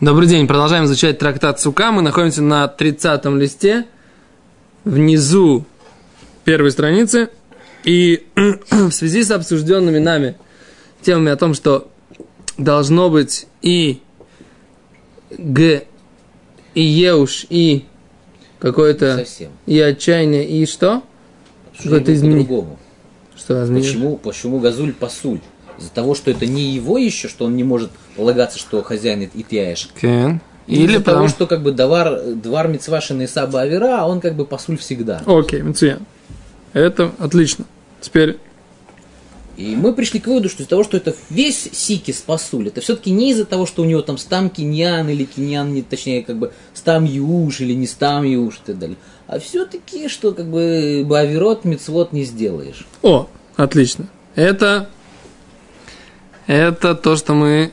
Добрый 0.00 0.26
день, 0.28 0.46
продолжаем 0.46 0.86
изучать 0.86 1.18
трактат 1.18 1.60
Сука. 1.60 1.92
Мы 1.92 2.00
находимся 2.00 2.40
на 2.40 2.66
30 2.68 3.22
листе, 3.26 3.84
внизу 4.84 5.66
первой 6.44 6.70
страницы. 6.70 7.28
И 7.84 8.26
в 8.34 8.92
связи 8.92 9.22
с 9.22 9.30
обсужденными 9.30 9.98
нами 9.98 10.38
темами 11.02 11.30
о 11.30 11.36
том, 11.36 11.52
что 11.52 11.90
должно 12.56 13.10
быть 13.10 13.46
и 13.60 14.00
Г, 15.36 15.84
и 16.72 16.80
Еуш, 16.80 17.44
и 17.50 17.84
какое-то... 18.58 19.22
И 19.66 19.78
отчаяние, 19.78 20.48
и 20.48 20.64
что? 20.64 21.02
Что 21.78 21.96
это 21.96 22.14
измени- 22.14 22.44
по-другому. 22.44 22.78
Что 23.36 23.62
изменилось? 23.62 23.88
Почему, 23.88 24.16
почему 24.16 24.60
газуль 24.60 24.94
пасуль? 24.94 25.40
Из-за 25.80 25.90
того, 25.90 26.14
что 26.14 26.30
это 26.30 26.46
не 26.46 26.70
его 26.70 26.98
еще, 26.98 27.28
что 27.28 27.46
он 27.46 27.56
не 27.56 27.64
может 27.64 27.90
полагаться, 28.16 28.58
что 28.58 28.82
хозяин 28.82 29.22
и 29.22 29.42
тяешь. 29.42 29.88
Кен. 30.00 30.40
Или 30.66 30.84
Или 30.84 30.92
из-за 30.92 31.04
того, 31.04 31.16
потому 31.16 31.28
что 31.28 31.46
как 31.46 31.62
бы 31.62 31.72
давар, 31.72 32.20
двар 32.34 32.68
митцвашина 32.68 33.22
и 33.22 33.26
саба 33.26 33.62
авера, 33.62 34.02
а 34.02 34.06
он 34.06 34.20
как 34.20 34.34
бы 34.34 34.44
пасуль 34.44 34.78
всегда. 34.78 35.22
Окей, 35.26 35.62
Мцуян. 35.62 36.06
Это 36.72 37.10
отлично. 37.18 37.64
Теперь 38.00 38.38
И 39.56 39.74
мы 39.76 39.92
пришли 39.92 40.20
к 40.20 40.26
выводу, 40.26 40.48
что 40.48 40.62
из-за 40.62 40.70
того, 40.70 40.84
что 40.84 40.96
это 40.96 41.14
весь 41.28 41.68
сикис 41.72 42.22
пасуль, 42.22 42.68
это 42.68 42.80
все-таки 42.80 43.10
не 43.10 43.32
из-за 43.32 43.44
того, 43.44 43.66
что 43.66 43.82
у 43.82 43.84
него 43.84 44.00
там 44.00 44.16
стам 44.16 44.48
киньян 44.48 45.08
или 45.08 45.24
киньян, 45.24 45.74
не, 45.74 45.82
точнее, 45.82 46.22
как 46.22 46.38
бы 46.38 46.52
стам 46.72 47.04
юш 47.04 47.60
или 47.60 47.74
не 47.74 47.86
стам 47.86 48.24
юш 48.24 48.56
и 48.56 48.66
так 48.66 48.78
далее. 48.78 48.96
А 49.26 49.38
все-таки, 49.38 50.08
что 50.08 50.32
как 50.32 50.46
бы 50.46 51.04
баверот 51.04 51.64
мицвод 51.64 52.12
не 52.12 52.24
сделаешь. 52.24 52.86
О, 53.02 53.28
отлично. 53.56 54.06
Это, 54.34 54.88
это 56.50 56.96
то, 56.96 57.16
что 57.16 57.34
мы 57.34 57.70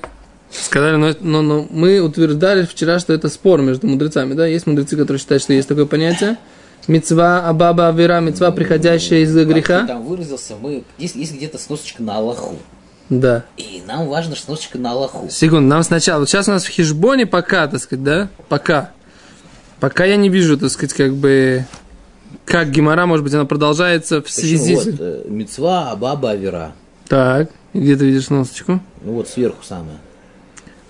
сказали, 0.51 0.97
но, 0.97 1.13
но, 1.19 1.41
но 1.41 1.67
мы 1.69 1.99
утверждали 1.99 2.63
вчера, 2.63 2.99
что 2.99 3.11
это 3.11 3.27
спор 3.27 3.61
между 3.61 3.87
мудрецами. 3.87 4.33
Да? 4.33 4.45
Есть 4.45 4.67
мудрецы, 4.67 4.95
которые 4.95 5.19
считают, 5.19 5.41
что 5.41 5.53
есть 5.53 5.67
такое 5.67 5.85
понятие. 5.85 6.37
Мецва, 6.87 7.39
абаба, 7.39 7.89
авера, 7.89 8.19
мецва, 8.19 8.51
приходящая 8.51 9.21
из 9.21 9.33
Как 9.33 9.47
греха. 9.47 9.87
там 9.87 10.03
выразился, 10.03 10.53
мы, 10.61 10.83
есть, 10.97 11.15
есть 11.15 11.35
где-то 11.35 11.57
сносочка 11.57 12.03
на 12.03 12.17
Аллаху. 12.17 12.55
Да. 13.09 13.45
И 13.57 13.81
нам 13.85 14.07
важно 14.07 14.35
сносочка 14.35 14.77
на 14.77 14.91
Аллаху. 14.91 15.27
Секунду, 15.29 15.67
нам 15.67 15.81
сначала. 15.83 16.19
Вот 16.19 16.29
сейчас 16.29 16.47
у 16.47 16.51
нас 16.51 16.63
в 16.63 16.69
хижбоне 16.69 17.25
пока, 17.25 17.67
так 17.67 17.81
сказать, 17.81 18.03
да? 18.03 18.29
Пока. 18.47 18.91
Пока 19.79 20.05
я 20.05 20.17
не 20.17 20.29
вижу, 20.29 20.57
так 20.57 20.69
сказать, 20.69 20.93
как 20.93 21.15
бы, 21.15 21.65
как 22.45 22.69
Гимара, 22.69 23.05
может 23.05 23.23
быть, 23.23 23.33
она 23.33 23.45
продолжается 23.45 24.21
в 24.21 24.29
связи 24.29 24.75
с... 24.75 24.85
Вот, 24.85 24.95
э, 24.99 25.23
мицва, 25.27 25.91
абаба, 25.91 26.31
авера. 26.31 26.73
Так, 27.07 27.49
где 27.79 27.95
ты 27.95 28.05
видишь 28.05 28.29
носочку? 28.29 28.79
Ну 29.01 29.13
вот 29.13 29.27
сверху 29.27 29.63
самое. 29.63 29.97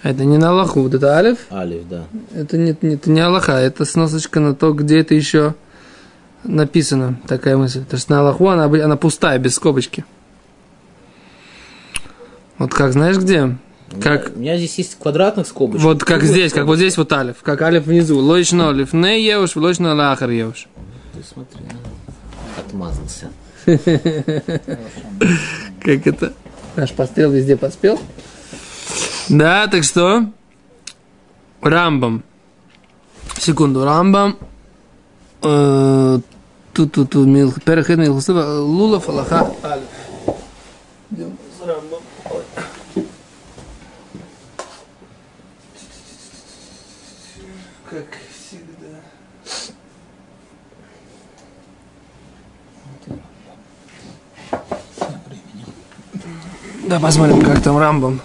Это 0.04 0.24
не 0.26 0.38
на 0.38 0.52
Аллаху, 0.52 0.82
вот 0.82 0.94
это 0.94 1.18
алиф. 1.18 1.52
Алиф, 1.52 1.88
да. 1.90 2.06
Это 2.34 2.58
не, 2.58 2.76
не, 2.82 2.96
это 2.96 3.10
не 3.10 3.20
Аллаха, 3.20 3.54
это 3.54 3.84
сносочка 3.84 4.40
на 4.40 4.54
то, 4.56 4.74
где 4.74 5.00
это 5.00 5.16
еще 5.16 5.56
написано, 6.44 7.20
такая 7.28 7.58
мысль. 7.58 7.84
То 7.84 7.96
есть 7.96 8.10
на 8.10 8.20
Аллаху 8.20 8.48
она, 8.48 8.66
она 8.66 8.96
пустая, 8.96 9.40
без 9.40 9.56
скобочки. 9.56 10.06
Вот 12.58 12.74
как, 12.74 12.94
знаешь 12.94 13.18
где? 13.18 13.58
Как, 14.02 14.34
У 14.36 14.40
меня 14.40 14.58
здесь 14.58 14.78
есть 14.78 14.98
квадратных 15.00 15.48
скобочек. 15.48 15.84
вот 15.84 16.00
как 16.00 16.20
круглых 16.20 16.30
здесь, 16.30 16.52
как 16.52 16.66
вот 16.66 16.76
скобочек. 16.76 16.80
здесь 16.80 16.98
вот 16.98 17.14
алиф, 17.14 17.36
как 17.42 17.62
алиф 17.62 17.86
внизу. 17.86 18.20
Лойшно 18.20 18.72
лифне 18.72 19.26
еуш, 19.26 19.56
лойшно 19.56 19.96
лахар 19.96 20.30
еуш. 20.30 20.68
Ты 21.14 21.24
смотри, 21.24 21.62
а. 21.72 22.60
отмазался. 22.60 23.30
Как 25.82 26.08
это? 26.08 26.34
Наш 26.78 26.94
пострел 26.94 27.32
везде 27.32 27.58
поспел. 27.58 28.00
Да, 29.30 29.66
так 29.68 29.84
что? 29.84 30.32
Рамбам. 31.60 32.24
Секунду, 33.40 33.84
Рамбам. 33.84 34.38
Э, 35.42 36.20
Ту-ту-ту, 36.74 37.26
мил, 37.26 37.52
перехед 37.66 37.98
мил, 37.98 38.14
хусыва, 38.14 38.60
лулов, 38.60 39.10
аллаха, 39.10 39.52
алиф. 39.64 39.86
Идем 41.10 41.36
с 41.58 41.66
Рамбом. 41.66 42.04
Ой. 42.30 42.44
Как 47.90 48.06
всегда. 48.30 49.02
Да, 56.88 56.97
посмотрим, 57.08 57.42
как 57.42 57.64
там 57.64 57.78
Рамбом. 57.78 58.20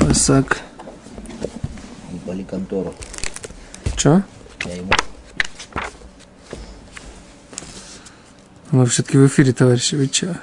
Пасак. 0.00 0.62
Пали 2.26 2.42
контору. 2.42 2.92
Че? 3.96 4.24
Я 4.64 4.74
ему. 4.74 4.90
Мы 8.72 8.84
все-таки 8.86 9.16
в 9.16 9.28
эфире, 9.28 9.52
товарищи, 9.52 9.94
вы 9.94 10.08
че? 10.08 10.36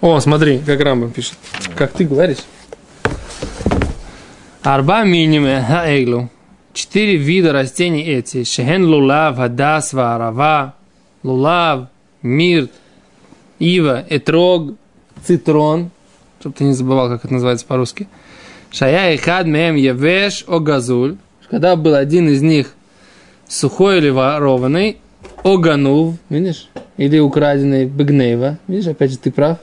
О, 0.00 0.18
смотри, 0.18 0.58
как 0.58 0.80
Рамбам 0.80 1.12
пишет. 1.12 1.38
Как 1.76 1.92
ты 1.92 2.02
говоришь. 2.02 2.38
Арба 4.68 5.02
миниме 5.02 5.64
хаэглу. 5.66 6.28
Четыре 6.74 7.16
вида 7.16 7.54
растений 7.54 8.02
эти. 8.02 8.44
Шехен 8.44 8.84
лулав, 8.84 9.36
хадас, 9.36 9.94
варава, 9.94 10.74
лулав, 11.22 11.88
мирт, 12.20 12.70
ива, 13.58 14.04
этрог, 14.10 14.74
цитрон. 15.24 15.88
Чтобы 16.38 16.54
ты 16.54 16.64
не 16.64 16.74
забывал, 16.74 17.08
как 17.08 17.24
это 17.24 17.32
называется 17.32 17.64
по-русски. 17.64 18.08
Шая 18.70 19.14
и 19.14 19.16
хад 19.16 19.46
мем 19.46 19.74
явеш 19.74 20.44
о 20.46 20.58
газуль. 20.58 21.16
Когда 21.48 21.74
был 21.74 21.94
один 21.94 22.28
из 22.28 22.42
них 22.42 22.74
сухой 23.46 23.96
или 23.96 24.10
ворованный, 24.10 24.98
оганув, 25.44 26.16
видишь? 26.28 26.68
Или 26.98 27.18
украденный 27.18 27.86
бегнейва. 27.86 28.58
Видишь, 28.66 28.88
опять 28.88 29.12
же, 29.12 29.16
ты 29.16 29.32
прав. 29.32 29.56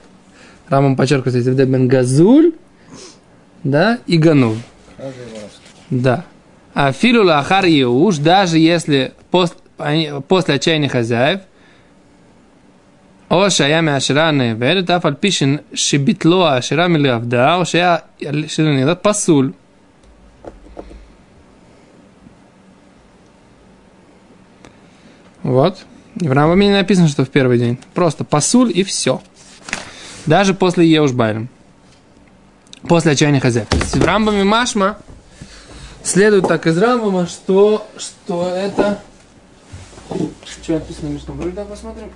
Рамом 0.68 0.96
подчеркивает, 0.96 1.44
здесь 1.44 1.54
бен 1.54 1.86
газуль, 1.86 2.54
да, 3.62 4.00
и 4.08 4.18
ганув. 4.18 4.56
Да. 5.91 6.23
А 6.73 6.91
филу 6.91 7.23
лахар 7.23 7.65
уж 7.85 8.17
даже 8.17 8.57
если 8.59 9.11
пос- 9.31 9.57
они- 9.77 10.09
после 10.27 10.55
отчаяния 10.55 10.89
хозяев, 10.89 11.39
או 13.31 13.51
שהיה 13.51 13.81
מהשירה 13.81 14.27
הנאבדת, 14.27 14.89
אף 14.89 15.05
על 15.05 15.13
פי 15.13 15.31
ש- 15.31 15.43
שביטלו 15.73 16.47
השירה 16.47 16.87
מלעבדה, 16.87 17.55
או 17.55 17.65
שהיה 17.65 17.95
שירה 18.47 18.71
נאבדת 18.71 18.99
פסול. 19.01 19.51
Вот. 25.43 25.85
И 26.21 26.27
в 26.27 26.31
Рамбаме 26.33 26.67
не 26.67 26.73
написано, 26.73 27.07
что 27.07 27.25
в 27.25 27.29
первый 27.29 27.57
день. 27.57 27.79
Просто 27.93 28.23
пасуль 28.23 28.71
и 28.75 28.83
все. 28.83 29.21
Даже 30.25 30.53
после 30.53 30.85
Еушбайлем. 30.85 31.47
После 32.82 33.12
отчаяния 33.12 33.40
хозяев. 33.40 33.68
То 33.68 33.76
есть 33.76 33.96
в 33.96 34.04
Рамбаме 34.04 34.44
Машма 34.44 34.98
следует 36.02 36.46
так 36.48 36.66
из 36.66 36.78
Рамбама, 36.78 37.26
что, 37.26 37.86
что 37.96 38.48
это... 38.48 39.00
Что 40.44 40.74
написано 40.74 41.08
в 41.08 41.12
Мишном 41.12 41.36
Бруре? 41.36 41.52
Давай 41.52 41.70
посмотрим. 41.70 42.10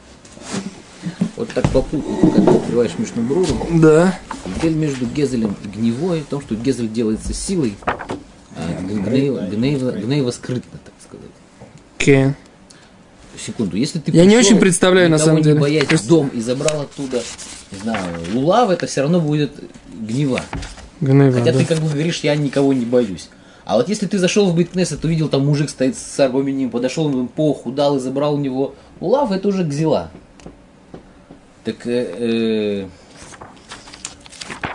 Вот 1.36 1.48
так 1.54 1.68
попутно, 1.70 2.30
когда 2.30 2.52
открываешь 2.52 2.92
Мишну 2.98 3.22
Бруру, 3.22 3.46
Да. 3.70 4.18
Гель 4.62 4.74
между 4.74 5.06
Гезелем 5.06 5.56
и 5.64 5.68
Гневой, 5.68 6.20
в 6.20 6.26
том, 6.26 6.40
что 6.40 6.54
Гезель 6.54 6.90
делается 6.90 7.32
силой, 7.32 7.76
а 8.56 8.82
Гнеева, 8.82 9.46
Гнеева, 9.46 9.90
Гнеева 9.92 10.30
скрытно, 10.30 10.78
так 10.84 10.94
сказать. 11.02 11.30
Окей. 11.98 12.34
Секунду, 13.46 13.76
если 13.76 13.98
ты 13.98 14.10
Я 14.12 14.24
не 14.26 14.36
очень 14.36 14.58
представляю, 14.58 15.08
на 15.10 15.18
самом 15.18 15.42
деле. 15.42 15.54
не 15.54 15.60
боясь, 15.60 15.90
есть- 15.90 16.08
дом 16.08 16.28
и 16.28 16.40
забрал 16.40 16.82
оттуда, 16.82 17.22
не 17.72 17.78
знаю, 17.78 18.04
лулав, 18.34 18.70
это 18.70 18.86
все 18.86 19.02
равно 19.02 19.20
будет 19.20 19.52
гнева. 19.92 20.42
Гнева, 21.00 21.32
Хотя 21.32 21.52
да. 21.52 21.58
ты 21.58 21.64
как 21.64 21.78
бы 21.78 21.88
говоришь, 21.88 22.20
я 22.20 22.36
никого 22.36 22.72
не 22.72 22.84
боюсь. 22.84 23.28
А 23.64 23.76
вот 23.76 23.88
если 23.88 24.06
ты 24.06 24.18
зашел 24.18 24.50
в 24.50 24.56
Биткнесет, 24.56 25.04
увидел, 25.04 25.28
там 25.28 25.46
мужик 25.46 25.70
стоит 25.70 25.96
с 25.96 26.20
арбаминим, 26.20 26.70
подошел, 26.70 27.06
он 27.06 27.28
похудал 27.28 27.96
и 27.96 28.00
забрал 28.00 28.34
у 28.34 28.38
него 28.38 28.74
лулав, 29.00 29.30
это 29.32 29.48
уже 29.48 29.64
гзила. 29.64 30.10
Так, 31.64 31.86
э, 31.86 32.86
э, 32.86 32.88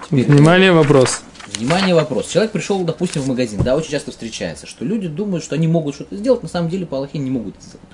теперь, 0.09 0.25
Внимание, 0.25 0.71
вопрос. 0.71 1.21
Внимание, 1.57 1.95
вопрос. 1.95 2.27
Человек 2.29 2.51
пришел, 2.51 2.83
допустим, 2.83 3.21
в 3.21 3.27
магазин, 3.27 3.62
да, 3.63 3.75
очень 3.75 3.91
часто 3.91 4.12
встречается, 4.12 4.65
что 4.67 4.85
люди 4.85 5.07
думают, 5.07 5.44
что 5.44 5.56
они 5.56 5.67
могут 5.67 5.95
что-то 5.95 6.15
сделать, 6.15 6.44
на 6.44 6.50
самом 6.50 6.69
деле 6.69 6.85
по 6.85 6.97
Аллахе 6.97 7.17
не 7.17 7.29
могут 7.31 7.56
это 7.57 7.65
сделать. 7.65 7.85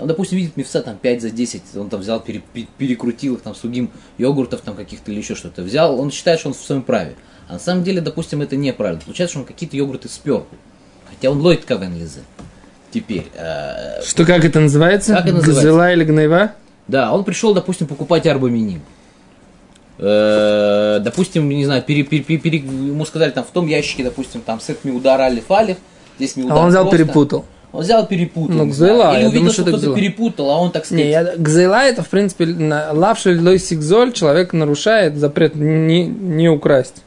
Там, 0.00 0.06
допустим, 0.08 0.38
видит 0.38 0.56
мифса 0.56 0.80
там 0.80 0.96
5 0.96 1.20
за 1.20 1.30
10, 1.30 1.62
он 1.76 1.90
там 1.90 2.00
взял, 2.00 2.20
пере- 2.20 2.40
пе- 2.54 2.66
перекрутил 2.78 3.34
их 3.34 3.42
там 3.42 3.54
с 3.54 3.58
другим 3.60 3.90
йогуртов 4.16 4.62
там 4.62 4.74
каких-то 4.74 5.10
или 5.12 5.18
еще 5.18 5.34
что-то. 5.34 5.60
Взял, 5.60 6.00
он 6.00 6.10
считает, 6.10 6.40
что 6.40 6.48
он 6.48 6.54
в 6.54 6.56
своем 6.58 6.80
праве. 6.80 7.16
А 7.48 7.52
на 7.52 7.58
самом 7.58 7.84
деле, 7.84 8.00
допустим, 8.00 8.40
это 8.40 8.56
неправильно. 8.56 9.02
Получается, 9.04 9.32
что 9.32 9.40
он 9.40 9.44
какие-то 9.46 9.76
йогурты 9.76 10.08
спер. 10.08 10.44
Хотя 11.06 11.30
он 11.30 11.42
лойт 11.42 11.66
кавен 11.66 11.94
лизе. 11.98 12.20
Теперь, 12.90 13.26
э, 13.34 14.00
Что, 14.06 14.24
как 14.24 14.42
это 14.42 14.58
называется? 14.60 15.12
Как 15.16 15.26
это 15.26 15.34
называется? 15.34 15.60
Гзела 15.60 15.92
или 15.92 16.04
гнойва? 16.04 16.52
да, 16.88 17.12
он 17.12 17.22
пришел, 17.24 17.52
допустим, 17.52 17.86
покупать 17.86 18.26
арбаминим. 18.26 18.80
Э, 19.98 20.98
допустим, 21.02 21.46
не 21.50 21.66
знаю, 21.66 21.82
пере- 21.82 22.04
пере- 22.04 22.22
пере- 22.24 22.38
пере- 22.40 22.58
ему 22.58 23.04
сказали 23.04 23.32
там 23.32 23.44
в 23.44 23.50
том 23.50 23.66
ящике, 23.66 24.02
допустим, 24.04 24.40
там 24.40 24.60
сет 24.60 24.82
миудар 24.82 25.20
алиф 25.20 25.50
алиф, 25.50 25.76
здесь 26.16 26.36
миудар 26.36 26.56
А 26.56 26.60
он 26.62 26.68
взял, 26.70 26.84
просто. 26.84 26.96
перепутал. 27.04 27.44
Он 27.72 27.82
взял, 27.82 28.06
перепутал. 28.06 28.56
Ну, 28.56 28.66
гзела, 28.66 29.12
Или 29.14 29.20
я 29.22 29.26
увидел, 29.28 29.32
думаю, 29.32 29.52
что 29.52 29.62
что 29.62 29.78
кто-то 29.78 29.94
перепутал, 29.94 30.50
а 30.50 30.58
он, 30.58 30.72
так 30.72 30.84
сказать, 30.84 31.04
Не, 31.04 31.10
я, 31.10 31.34
гзела 31.36 31.84
это, 31.84 32.02
в 32.02 32.08
принципе, 32.08 32.46
на- 32.46 32.92
лавший 32.92 33.38
лой 33.38 33.58
сигзоль, 33.60 34.12
человек 34.12 34.52
нарушает 34.52 35.16
запрет 35.16 35.54
не, 35.54 36.04
не 36.06 36.48
украсть. 36.48 37.02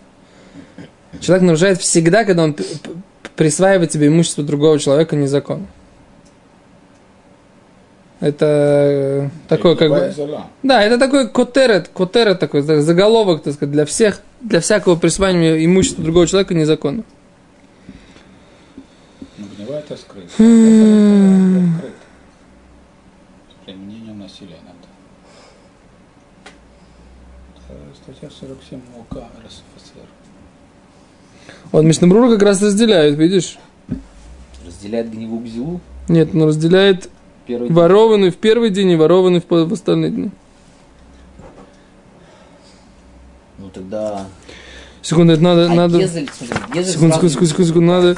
Человек 1.19 1.44
нарушает 1.44 1.80
всегда, 1.81 2.24
когда 2.24 2.44
он 2.44 2.56
присваивает 3.36 3.92
себе 3.92 4.07
имущество 4.07 4.44
другого 4.44 4.80
человека 4.80 5.15
незаконно. 5.15 5.65
Это 8.19 9.30
такой 9.50 9.75
как 9.75 9.89
бы... 9.89 10.13
Да, 10.63 10.81
это 10.81 10.98
такой 10.98 11.27
котерет, 11.27 11.89
котерет 11.89 12.39
такой, 12.39 12.62
за- 12.62 12.81
заголовок, 12.81 13.44
так 13.44 13.54
сказать, 13.56 13.74
для 13.74 13.86
всех, 13.86 14.21
для 14.39 14.62
всякого 14.62 14.95
присваивания 14.95 15.65
имущества 15.65 16.04
другого 16.06 16.25
человека 16.25 16.54
незаконно. 16.54 17.04
Это 19.94 20.01
скрыто. 20.01 20.28
Это 20.28 21.75
открыто. 21.75 21.95
С 23.50 23.66
применением 23.66 24.19
насилия 24.19 24.57
надо. 24.66 24.88
Это 27.56 27.78
статья 27.95 28.30
47 28.30 28.80
УК 29.00 29.24
РСФСР. 29.45 30.07
Вот 31.72 31.84
Мишнабрура 31.84 32.31
как 32.31 32.42
раз 32.42 32.62
разделяет, 32.62 33.18
видишь? 33.18 33.60
разделяет 34.66 35.12
гневу 35.12 35.40
гзелу. 35.40 35.80
Нет, 36.07 36.34
он 36.34 36.44
разделяет 36.44 37.10
Первый 37.46 37.68
день. 37.68 37.75
ворованный 37.75 38.31
в 38.31 38.38
первый 38.38 38.72
день 38.72 38.92
и 38.92 38.96
ворованный 38.96 39.42
в, 39.42 39.50
в 39.50 39.74
остальные 39.74 40.12
дни. 40.12 40.31
Ну 43.60 43.69
тогда... 43.69 44.25
Секунду, 45.04 45.34
это 45.34 45.44
надо, 45.44 45.69
А 45.69 45.74
надо... 45.75 46.00
Гезель, 46.00 46.30
смотри, 46.34 46.57
Гезель 46.74 46.94
Секунду, 46.94 47.13
секунду, 47.16 47.30
секунду, 47.30 47.48
секунду, 47.48 47.68
секунду, 47.68 47.92
надо... 47.92 48.18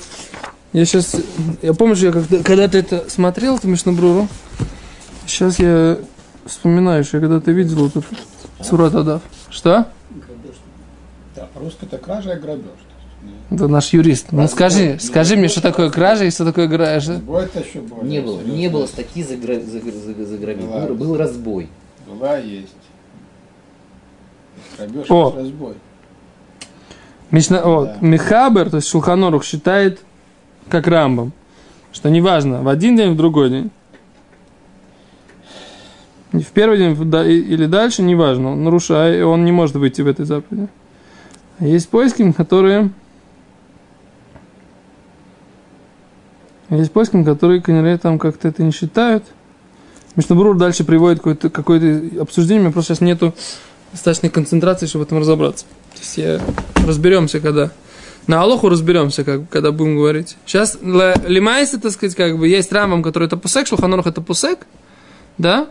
Я 0.75 0.83
сейчас... 0.85 1.15
Я 1.61 1.73
помню, 1.73 1.95
что 1.95 2.07
я 2.07 2.11
когда, 2.11 2.43
когда 2.43 2.67
ты 2.67 2.79
это 2.79 3.09
смотрел, 3.09 3.57
ты 3.57 3.65
Мишнабруру, 3.69 4.27
сейчас 5.25 5.57
я 5.57 5.97
вспоминаю, 6.45 7.05
что 7.05 7.15
я 7.17 7.21
когда-то 7.21 7.49
видел 7.51 7.77
вот 7.85 7.95
этот 7.95 8.05
Сурат 8.61 8.93
Адав. 8.93 9.21
Что? 9.49 9.87
Да, 11.33 11.47
по-русски 11.53 11.85
это 11.85 11.97
кража 11.97 12.33
и 12.33 12.39
грабеж. 12.41 12.65
Это 13.49 13.69
наш 13.69 13.93
юрист. 13.93 14.27
Ну 14.31 14.45
скажи, 14.49 14.97
скажи 14.99 15.37
мне, 15.37 15.47
что 15.47 15.61
такое 15.61 15.89
кража 15.89 16.25
и 16.25 16.29
что 16.31 16.43
такое 16.43 16.67
гража. 16.67 17.13
не- 17.13 17.17
Разбой 17.19 17.45
это 17.45 17.59
еще 17.61 17.79
более 17.79 18.09
Не 18.11 18.19
было, 18.19 18.39
серьезно. 18.39 18.57
не 18.57 18.67
было 18.67 18.85
статьи 18.87 19.23
за, 19.23 19.37
гра... 19.37 19.53
за, 19.61 19.79
за, 19.79 20.25
за 20.25 20.37
грабеж. 20.37 20.65
Была. 20.65 20.79
Был, 20.87 20.95
был 20.95 21.17
разбой. 21.17 21.69
Была, 22.05 22.37
есть. 22.37 22.73
Грабеж 24.77 25.05
О. 25.09 25.33
разбой. 25.37 25.73
Мишна, 27.31 27.61
о, 27.63 27.85
Да. 27.85 27.97
Михабер, 28.01 28.69
то 28.69 28.75
есть 28.77 28.89
Шулханорух, 28.89 29.45
считает, 29.45 30.01
как 30.69 30.87
Рамбом, 30.87 31.31
что 31.91 32.09
неважно, 32.09 32.61
в 32.61 32.67
один 32.67 32.95
день, 32.95 33.13
в 33.13 33.17
другой 33.17 33.49
день. 33.49 33.71
В 36.31 36.51
первый 36.51 36.77
день 36.77 36.91
или 36.91 37.65
дальше, 37.65 38.01
неважно, 38.01 38.51
он 38.51 38.63
нарушает, 38.63 39.23
он 39.23 39.45
не 39.45 39.51
может 39.51 39.75
выйти 39.75 40.01
в 40.01 40.07
этой 40.07 40.25
заповеди. 40.25 40.67
А 41.59 41.65
есть 41.65 41.87
поиски, 41.89 42.29
которые... 42.31 42.89
Есть 46.69 46.91
поиски, 46.91 47.23
которые, 47.23 47.61
конечно, 47.61 47.97
там 47.99 48.19
как-то 48.19 48.47
это 48.47 48.63
не 48.63 48.71
считают. 48.71 49.23
Мишнабрур 50.15 50.57
дальше 50.57 50.83
приводит 50.83 51.19
какое-то, 51.19 51.49
какое-то 51.49 52.21
обсуждение, 52.21 52.69
у 52.69 52.71
просто 52.71 52.95
сейчас 52.95 53.01
нету 53.01 53.33
достаточной 53.91 54.29
концентрации, 54.29 54.87
чтобы 54.87 55.05
в 55.05 55.07
этом 55.07 55.19
разобраться. 55.19 55.65
То 55.93 55.99
есть 55.99 56.17
я 56.17 56.41
разберемся, 56.85 57.39
когда. 57.39 57.71
На 58.27 58.41
Алоху 58.41 58.69
разберемся, 58.69 59.23
как, 59.23 59.49
когда 59.49 59.71
будем 59.71 59.97
говорить. 59.97 60.35
Сейчас 60.45 60.77
Лимайс, 60.81 61.69
так 61.69 61.91
сказать, 61.91 62.15
как 62.15 62.37
бы 62.39 62.47
есть 62.47 62.71
Рамбам, 62.71 63.03
который 63.03 63.27
это 63.27 63.37
пусек, 63.37 63.67
Шулханорух 63.67 64.07
это 64.07 64.21
пусек, 64.21 64.65
да? 65.37 65.67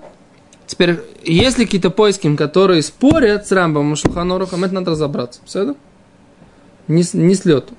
Теперь, 0.66 1.00
есть 1.24 1.58
ли 1.58 1.64
какие-то 1.64 1.90
поиски, 1.90 2.34
которые 2.36 2.82
спорят 2.82 3.46
с 3.46 3.52
Рамбом 3.52 3.92
и 3.92 3.96
Шулханорухом, 3.96 4.64
это 4.64 4.74
надо 4.74 4.92
разобраться. 4.92 5.40
Все 5.44 5.62
это? 5.62 5.74
Не, 6.88 7.02
с- 7.02 7.14
не 7.14 7.34
с 7.34 7.44
лету. 7.44 7.74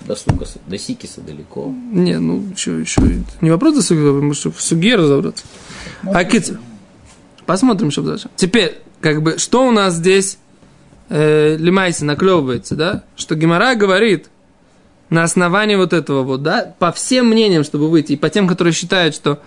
До, 0.00 0.16
Сукаса, 0.16 0.58
до 0.66 0.78
Сикиса 0.78 1.20
далеко. 1.20 1.72
Не, 1.92 2.18
ну, 2.18 2.42
еще, 2.54 2.80
еще. 2.80 3.02
Не 3.40 3.50
вопрос 3.50 3.74
до 3.74 3.82
суги, 3.82 3.98
мы 3.98 4.34
что, 4.34 4.50
в 4.50 4.60
суге 4.60 4.96
разобраться. 4.96 5.44
А 6.04 6.24
кит, 6.24 6.52
посмотрим, 7.46 7.90
что 7.90 8.02
дальше. 8.02 8.30
Теперь, 8.36 8.78
как 9.00 9.22
бы, 9.22 9.38
что 9.38 9.66
у 9.66 9.70
нас 9.70 9.94
здесь 9.94 10.38
э, 11.08 11.56
Лимайси 11.56 12.04
наклевывается, 12.04 12.74
да? 12.74 13.04
Что 13.16 13.34
Гемора 13.34 13.74
говорит 13.74 14.28
на 15.10 15.22
основании 15.22 15.76
вот 15.76 15.92
этого 15.92 16.22
вот, 16.22 16.42
да, 16.42 16.74
по 16.78 16.92
всем 16.92 17.28
мнениям, 17.28 17.64
чтобы 17.64 17.88
выйти, 17.88 18.12
и 18.12 18.16
по 18.16 18.28
тем, 18.28 18.46
которые 18.46 18.74
считают, 18.74 19.14
что 19.14 19.40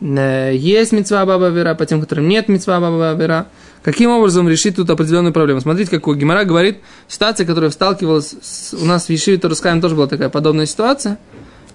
э, 0.00 0.52
есть 0.54 0.92
мецва 0.92 1.24
баба 1.24 1.48
вера, 1.48 1.74
по 1.74 1.86
тем, 1.86 2.00
которым 2.00 2.28
нет 2.28 2.48
мецва 2.48 2.80
баба 2.80 3.14
вера, 3.14 3.46
каким 3.82 4.10
образом 4.10 4.48
решить 4.48 4.76
тут 4.76 4.90
определенную 4.90 5.32
проблему. 5.32 5.60
Смотрите, 5.60 5.90
какую 5.90 6.18
Гемора 6.18 6.44
говорит, 6.44 6.78
ситуация, 7.08 7.46
которая 7.46 7.70
сталкивалась 7.70 8.34
с, 8.42 8.74
у 8.74 8.84
нас 8.84 9.06
в 9.06 9.10
Ешиве 9.10 9.38
Тарускаем 9.38 9.80
тоже 9.80 9.94
была 9.94 10.06
такая 10.06 10.28
подобная 10.28 10.66
ситуация. 10.66 11.18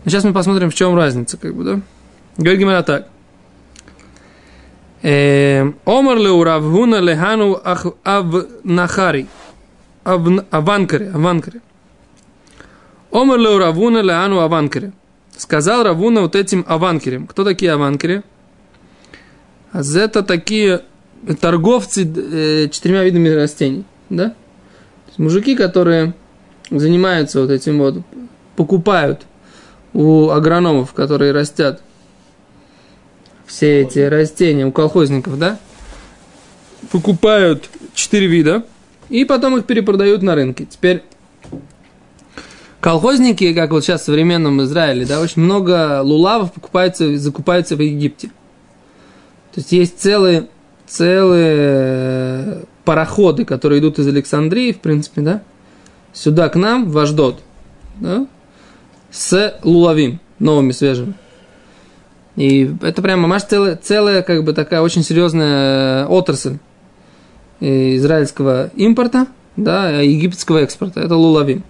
Но 0.04 0.12
сейчас 0.12 0.24
мы 0.24 0.34
посмотрим, 0.34 0.70
в 0.70 0.76
чем 0.76 0.96
разница, 0.96 1.38
как 1.38 1.56
бы, 1.56 1.64
да? 1.64 1.82
Говорит 2.38 2.60
Гемора 2.60 2.84
так. 2.84 3.08
Эм, 5.04 5.76
Омар 5.86 6.18
леу 6.18 6.44
Равгуна 6.44 7.00
лехану 7.00 7.60
ах- 7.64 7.94
авнахари. 8.04 9.28
Авн- 10.04 10.46
Аванкаре, 10.52 11.10
аванкаре. 11.14 11.62
Омар 13.12 13.40
леу 13.40 13.58
Равуна 13.60 14.02
леану 14.02 14.40
аванкаре. 14.40 14.92
Сказал 15.38 15.84
Равуна 15.84 16.22
вот 16.22 16.36
этим 16.36 16.66
аванкерем. 16.68 17.28
Кто 17.28 17.44
такие 17.44 17.72
аванкери? 17.72 18.24
А 19.72 19.82
это 19.82 20.22
такие 20.24 20.82
торговцы 21.40 22.04
э, 22.06 22.68
четырьмя 22.70 23.04
видами 23.04 23.30
растений, 23.30 23.86
да? 24.10 24.30
То 24.30 24.36
есть 25.08 25.20
мужики, 25.20 25.56
которые 25.56 26.14
занимаются 26.70 27.42
вот 27.42 27.50
этим 27.52 27.80
вот, 27.80 27.96
покупают 28.56 29.22
у 29.94 30.30
агрономов, 30.30 30.94
которые 30.94 31.32
растят 31.32 31.82
все 33.52 33.82
эти 33.82 34.00
растения, 34.00 34.66
у 34.66 34.72
колхозников, 34.72 35.38
да? 35.38 35.60
Покупают 36.90 37.70
четыре 37.94 38.28
вида 38.28 38.66
и 39.10 39.26
потом 39.26 39.58
их 39.58 39.66
перепродают 39.66 40.22
на 40.22 40.36
рынке. 40.36 40.66
Теперь 40.66 41.04
колхозники, 42.80 43.54
как 43.54 43.72
вот 43.72 43.84
сейчас 43.84 44.02
в 44.02 44.06
современном 44.06 44.64
Израиле, 44.64 45.06
да, 45.06 45.20
очень 45.20 45.42
много 45.42 46.02
лулавов 46.02 46.54
покупаются, 46.54 47.18
закупаются 47.18 47.76
в 47.76 47.82
Египте. 47.82 48.30
То 49.54 49.60
есть 49.60 49.74
есть 49.74 50.00
целые, 50.00 50.48
целые 50.88 52.64
пароходы, 52.86 53.44
которые 53.44 53.82
идут 53.82 54.00
из 54.00 54.08
Александрии, 54.08 54.72
в 54.72 54.80
принципе, 54.80 55.22
да, 55.22 55.42
сюда 56.14 56.48
к 56.48 56.56
нам, 56.56 56.90
в 56.90 56.98
Аждот, 56.98 57.42
да, 58.00 58.26
с 59.12 59.60
лулавим, 59.62 60.22
новыми, 60.40 60.72
свежими. 60.72 61.16
И 62.36 62.74
это 62.82 63.02
прямо 63.02 63.28
маш 63.28 63.44
целая, 63.44 63.76
целая, 63.76 64.22
как 64.22 64.44
бы 64.44 64.54
такая 64.54 64.82
очень 64.82 65.04
серьезная 65.04 66.08
отрасль 66.08 66.58
э, 67.60 67.96
израильского 67.98 68.70
импорта, 68.76 69.28
да, 69.58 70.02
и 70.02 70.12
египетского 70.12 70.60
экспорта. 70.60 71.02
Это 71.02 71.16
лулавим. 71.16 71.64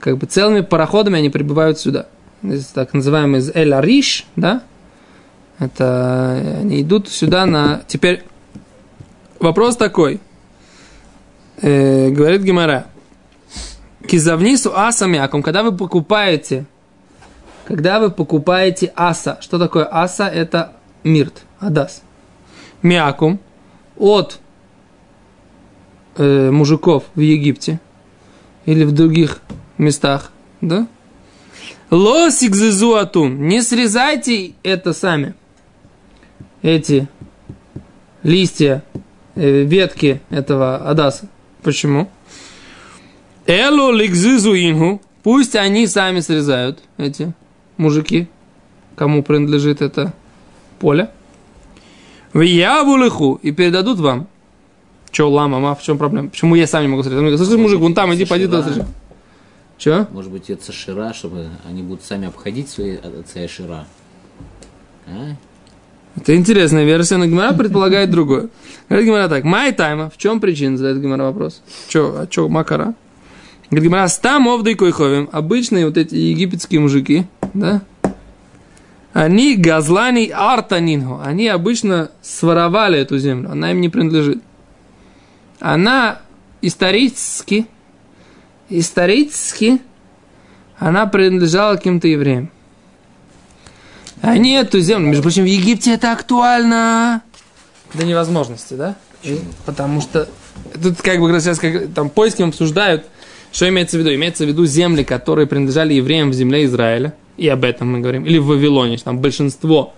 Как 0.00 0.18
бы 0.18 0.26
целыми 0.26 0.60
пароходами 0.60 1.18
они 1.18 1.30
прибывают 1.30 1.78
сюда. 1.78 2.06
Из 2.42 2.66
так 2.66 2.92
называемый 2.92 3.40
из 3.40 3.50
Эль-Ариш, 3.54 4.26
да, 4.36 4.62
это 5.58 6.58
они 6.60 6.82
идут 6.82 7.08
сюда 7.08 7.46
на... 7.46 7.82
Теперь 7.86 8.22
вопрос 9.40 9.76
такой. 9.76 10.20
Э, 11.62 12.10
говорит 12.10 12.42
Гимара. 12.42 12.86
Кизавнису 14.06 14.76
асамяком, 14.76 15.42
когда 15.42 15.62
вы 15.62 15.74
покупаете, 15.74 16.66
когда 17.66 17.98
вы 17.98 18.10
покупаете 18.10 18.92
аса, 18.94 19.38
что 19.40 19.58
такое 19.58 19.88
аса? 19.90 20.26
Это 20.26 20.72
мирт, 21.02 21.42
адас. 21.58 22.02
Мякум 22.82 23.40
от 23.96 24.38
э, 26.16 26.50
мужиков 26.50 27.04
в 27.14 27.20
Египте 27.20 27.80
или 28.66 28.84
в 28.84 28.92
других 28.92 29.40
местах, 29.78 30.30
да? 30.60 30.86
Лосик 31.90 32.54
зезуатун. 32.54 33.46
Не 33.46 33.62
срезайте 33.62 34.54
это 34.62 34.92
сами. 34.92 35.34
Эти 36.62 37.08
листья, 38.22 38.82
э, 39.34 39.62
ветки 39.62 40.20
этого 40.30 40.76
адаса. 40.88 41.28
Почему? 41.62 42.10
Эло 43.46 43.92
ликзизу 43.92 44.54
инху. 44.54 45.00
Пусть 45.22 45.56
они 45.56 45.86
сами 45.86 46.20
срезают 46.20 46.80
эти 46.98 47.32
мужики, 47.76 48.28
кому 48.96 49.22
принадлежит 49.22 49.82
это 49.82 50.12
поле. 50.78 51.10
В 52.32 52.40
Явулиху 52.40 53.38
и 53.42 53.52
передадут 53.52 53.98
вам. 53.98 54.26
Че, 55.10 55.28
лама, 55.28 55.60
ма, 55.60 55.74
в 55.76 55.82
чем 55.82 55.96
проблема? 55.96 56.28
Почему 56.28 56.56
я 56.56 56.66
сам 56.66 56.82
не 56.82 56.88
могу 56.88 57.02
срезать? 57.04 57.38
Слушай, 57.38 57.58
мужик, 57.58 57.78
вон 57.78 57.94
там, 57.94 58.12
иди, 58.14 58.24
пойди 58.24 58.46
туда. 58.46 58.86
Че? 59.78 60.06
Может 60.10 60.30
быть, 60.30 60.50
это 60.50 60.72
шира, 60.72 61.12
чтобы 61.12 61.48
они 61.68 61.82
будут 61.82 62.02
сами 62.02 62.26
обходить 62.26 62.68
свои 62.68 62.96
отца 62.96 63.46
шира. 63.48 63.86
А? 65.06 65.36
Это 66.16 66.34
интересная 66.34 66.84
версия, 66.84 67.16
но 67.16 67.26
Гимара 67.26 67.54
предполагает 67.54 68.10
другое. 68.10 68.48
Говорит 68.88 69.06
Гимара 69.06 69.28
так, 69.28 69.44
май 69.44 69.72
тайма, 69.72 70.10
в 70.10 70.16
чем 70.16 70.40
причина, 70.40 70.76
задает 70.76 71.00
Гимара 71.00 71.24
вопрос. 71.24 71.62
Че, 71.88 72.14
а 72.16 72.26
че, 72.26 72.48
макара? 72.48 72.94
Говорит 73.70 73.88
Гимара, 73.88 74.08
стам 74.08 74.46
овдой 74.46 74.74
койховим, 74.74 75.28
обычные 75.32 75.86
вот 75.86 75.96
эти 75.96 76.14
египетские 76.14 76.80
мужики, 76.80 77.26
да, 77.54 77.82
они 79.12 79.56
газлани 79.56 80.28
артанинхо, 80.28 81.22
они 81.24 81.48
обычно 81.48 82.10
своровали 82.20 82.98
эту 82.98 83.18
землю, 83.18 83.50
она 83.50 83.70
им 83.70 83.80
не 83.80 83.88
принадлежит. 83.88 84.42
Она 85.60 86.20
исторически, 86.60 87.66
исторически, 88.68 89.80
она 90.78 91.06
принадлежала 91.06 91.76
каким-то 91.76 92.08
евреям. 92.08 92.50
Они 94.20 94.52
эту 94.52 94.80
землю, 94.80 95.08
между 95.08 95.22
прочим, 95.22 95.44
в 95.44 95.46
Египте 95.46 95.94
это 95.94 96.10
актуально 96.10 97.22
до 97.92 98.04
невозможности, 98.04 98.74
да? 98.74 98.96
Потому 99.64 100.00
что 100.00 100.28
тут 100.82 101.00
как 101.02 101.20
бы 101.20 101.40
сейчас 101.40 101.58
как, 101.58 101.92
там 101.94 102.10
поиски 102.10 102.42
обсуждают, 102.42 103.04
что 103.52 103.68
имеется 103.68 103.96
в 103.96 104.00
виду. 104.00 104.14
Имеется 104.14 104.44
в 104.44 104.48
виду 104.48 104.66
земли, 104.66 105.04
которые 105.04 105.46
принадлежали 105.46 105.94
евреям 105.94 106.30
в 106.30 106.34
земле 106.34 106.64
Израиля, 106.64 107.14
и 107.36 107.48
об 107.48 107.64
этом 107.64 107.92
мы 107.92 108.00
говорим, 108.00 108.24
или 108.24 108.38
в 108.38 108.46
Вавилоне, 108.46 108.96
там 108.98 109.18
большинство 109.18 109.92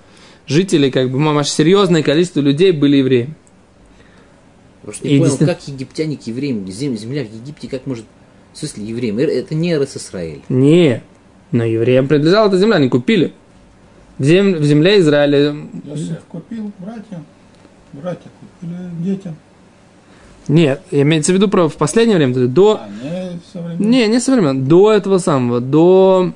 жителей, 0.46 0.90
как 0.90 1.10
бы, 1.10 1.18
мама, 1.18 1.44
серьезное 1.44 2.02
количество 2.02 2.40
людей 2.40 2.72
были 2.72 2.96
евреями. 2.98 3.34
Просто 4.82 5.06
И 5.08 5.12
не 5.12 5.18
понял, 5.18 5.30
действительно- 5.30 5.54
как 5.54 5.68
египтяне 5.68 6.16
к 6.16 6.22
евреям, 6.22 6.66
зем- 6.70 6.96
земля 6.96 7.24
в 7.24 7.32
Египте, 7.34 7.68
как 7.68 7.86
может, 7.86 8.04
в 8.52 8.58
смысле 8.58 8.84
евреям, 8.84 9.18
это 9.18 9.54
не 9.54 9.72
Эрес 9.72 9.96
Исраэль. 9.96 10.42
Не, 10.48 11.02
но 11.50 11.64
евреям 11.64 12.06
принадлежала 12.08 12.48
эта 12.48 12.58
земля, 12.58 12.76
они 12.76 12.88
купили. 12.88 13.32
В, 14.18 14.24
зем- 14.24 14.54
в 14.54 14.64
земле 14.64 15.00
Израиля 15.00 15.56
Йосеф 15.84 16.20
купил 16.28 16.70
братьям, 16.78 17.26
братья 17.92 18.30
купили 18.40 18.76
детям. 19.02 19.36
Нет, 20.48 20.80
имеется 20.92 21.32
в 21.32 21.34
виду 21.34 21.48
про 21.48 21.68
в 21.68 21.74
последнее 21.76 22.16
время, 22.16 22.32
то 22.32 22.40
есть 22.40 22.52
до... 22.52 22.80
А 22.80 22.88
не 22.88 23.40
современно. 23.52 23.82
Не, 23.90 24.06
не 24.06 24.20
современно, 24.20 24.60
до 24.64 24.92
этого 24.92 25.18
самого, 25.18 25.60
до, 25.60 26.32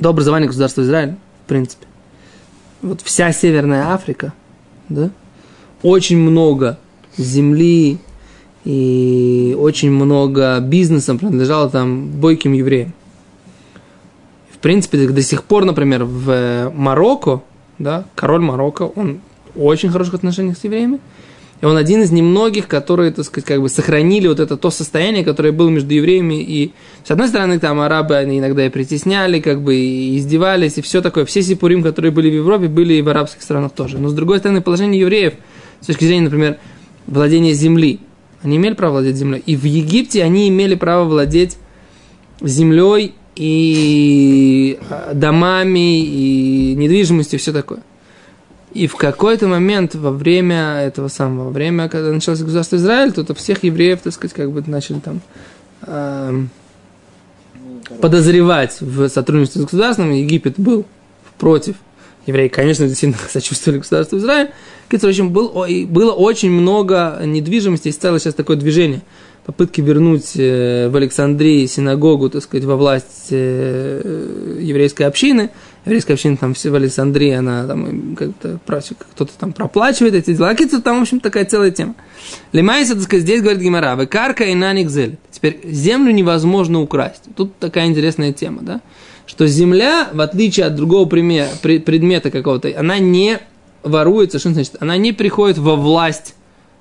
до 0.00 0.10
образования 0.10 0.46
государства 0.46 0.82
Израиль, 0.82 1.14
в 1.44 1.48
принципе. 1.48 1.86
Вот 2.82 3.00
вся 3.02 3.32
Северная 3.32 3.88
Африка, 3.92 4.32
да, 4.88 5.10
очень 5.82 6.18
много 6.18 6.78
земли 7.16 7.98
и 8.64 9.56
очень 9.58 9.90
много 9.90 10.60
бизнеса 10.60 11.14
принадлежало 11.14 11.70
там 11.70 12.08
бойким 12.08 12.52
евреям. 12.52 12.92
В 14.50 14.58
принципе, 14.58 15.08
до 15.08 15.22
сих 15.22 15.44
пор, 15.44 15.64
например, 15.64 16.04
в 16.04 16.72
Марокко, 16.74 17.42
да, 17.78 18.04
король 18.14 18.40
Марокко, 18.40 18.82
он 18.82 19.20
очень 19.56 19.90
хороших 19.90 20.14
отношениях 20.14 20.58
с 20.58 20.64
евреями, 20.64 21.00
и 21.60 21.66
он 21.66 21.76
один 21.76 22.02
из 22.02 22.12
немногих, 22.12 22.68
которые, 22.68 23.10
так 23.10 23.24
сказать, 23.24 23.46
как 23.46 23.60
бы 23.60 23.68
сохранили 23.68 24.28
вот 24.28 24.38
это 24.38 24.56
то 24.56 24.70
состояние, 24.70 25.24
которое 25.24 25.50
было 25.50 25.68
между 25.68 25.92
евреями 25.92 26.40
и... 26.40 26.72
С 27.04 27.10
одной 27.10 27.28
стороны, 27.28 27.58
там 27.58 27.80
арабы, 27.80 28.16
они 28.16 28.38
иногда 28.38 28.64
и 28.64 28.68
притесняли, 28.68 29.40
как 29.40 29.62
бы 29.62 29.74
и 29.74 30.18
издевались, 30.18 30.78
и 30.78 30.82
все 30.82 31.02
такое. 31.02 31.24
Все 31.24 31.42
сипурим, 31.42 31.82
которые 31.82 32.12
были 32.12 32.30
в 32.30 32.34
Европе, 32.34 32.68
были 32.68 32.94
и 32.94 33.02
в 33.02 33.08
арабских 33.08 33.42
странах 33.42 33.72
тоже. 33.72 33.98
Но 33.98 34.08
с 34.08 34.14
другой 34.14 34.38
стороны, 34.38 34.60
положение 34.60 35.00
евреев, 35.00 35.34
с 35.80 35.86
точки 35.86 36.04
зрения, 36.04 36.24
например, 36.24 36.58
владения 37.08 37.54
земли, 37.54 38.00
они 38.42 38.56
имели 38.56 38.74
право 38.74 38.92
владеть 38.92 39.16
землей. 39.16 39.42
И 39.44 39.56
в 39.56 39.64
Египте 39.64 40.22
они 40.22 40.48
имели 40.48 40.76
право 40.76 41.08
владеть 41.08 41.56
землей 42.40 43.14
и 43.34 44.78
э, 44.88 45.14
домами, 45.14 46.04
и 46.04 46.74
недвижимостью, 46.76 47.38
и 47.38 47.42
все 47.42 47.52
такое. 47.52 47.80
И 48.78 48.86
в 48.86 48.94
какой-то 48.94 49.48
момент 49.48 49.96
во 49.96 50.12
время 50.12 50.82
этого 50.82 51.08
самого, 51.08 51.46
во 51.46 51.50
время, 51.50 51.88
когда 51.88 52.12
началось 52.12 52.38
государство 52.38 52.76
Израиль, 52.76 53.10
то, 53.10 53.24
то 53.24 53.34
всех 53.34 53.64
евреев, 53.64 54.00
так 54.00 54.12
сказать, 54.12 54.36
как 54.36 54.52
бы 54.52 54.62
начали 54.64 55.00
там 55.00 55.20
эм, 55.82 56.50
подозревать 58.00 58.80
в 58.80 59.08
сотрудничестве 59.08 59.62
с 59.62 59.64
государством. 59.64 60.12
Египет 60.12 60.60
был 60.60 60.84
против. 61.38 61.74
Евреи, 62.26 62.46
конечно, 62.46 62.86
действительно 62.86 63.20
сочувствовали 63.28 63.78
государству 63.80 64.18
Израиль. 64.18 64.50
В 64.88 65.04
общем, 65.04 65.30
был, 65.30 65.66
было 65.88 66.12
очень 66.12 66.52
много 66.52 67.20
недвижимости, 67.24 67.88
и 67.88 67.92
стало 67.92 68.20
сейчас 68.20 68.34
такое 68.34 68.56
движение. 68.56 69.02
Попытки 69.44 69.80
вернуть 69.80 70.36
э, 70.36 70.88
в 70.88 70.94
Александрии 70.94 71.66
синагогу, 71.66 72.30
так 72.30 72.44
сказать, 72.44 72.64
во 72.64 72.76
власть 72.76 73.28
э, 73.30 74.56
еврейской 74.60 75.02
общины. 75.02 75.50
Еврейская 75.88 76.12
община 76.14 76.36
там 76.36 76.54
в 76.54 76.74
Александрии, 76.74 77.30
она 77.32 77.66
там 77.66 78.14
как-то 78.14 78.58
кто-то 79.12 79.32
там 79.38 79.52
проплачивает 79.52 80.14
эти 80.14 80.34
дела. 80.34 80.50
Какие-то 80.50 80.82
там, 80.82 80.98
в 80.98 81.02
общем, 81.02 81.20
такая 81.20 81.44
целая 81.44 81.70
тема. 81.70 81.94
Лимайса, 82.52 82.94
так 82.94 83.04
сказать, 83.04 83.22
здесь 83.22 83.40
говорит 83.40 83.62
Гимара, 83.62 83.96
вы 83.96 84.06
карка 84.06 84.44
и 84.44 84.54
наник 84.54 84.90
зель. 84.90 85.16
Теперь 85.30 85.60
землю 85.64 86.12
невозможно 86.12 86.80
украсть. 86.80 87.22
Тут 87.36 87.56
такая 87.58 87.86
интересная 87.86 88.32
тема, 88.32 88.60
да? 88.62 88.80
Что 89.26 89.46
земля, 89.46 90.08
в 90.12 90.20
отличие 90.20 90.66
от 90.66 90.74
другого 90.74 91.06
примера, 91.08 91.48
пре- 91.62 91.80
предмета 91.80 92.30
какого-то, 92.30 92.72
она 92.78 92.98
не 92.98 93.38
воруется, 93.82 94.38
что 94.38 94.50
значит? 94.50 94.76
Она 94.80 94.96
не 94.96 95.12
приходит 95.12 95.58
во 95.58 95.76
власть 95.76 96.34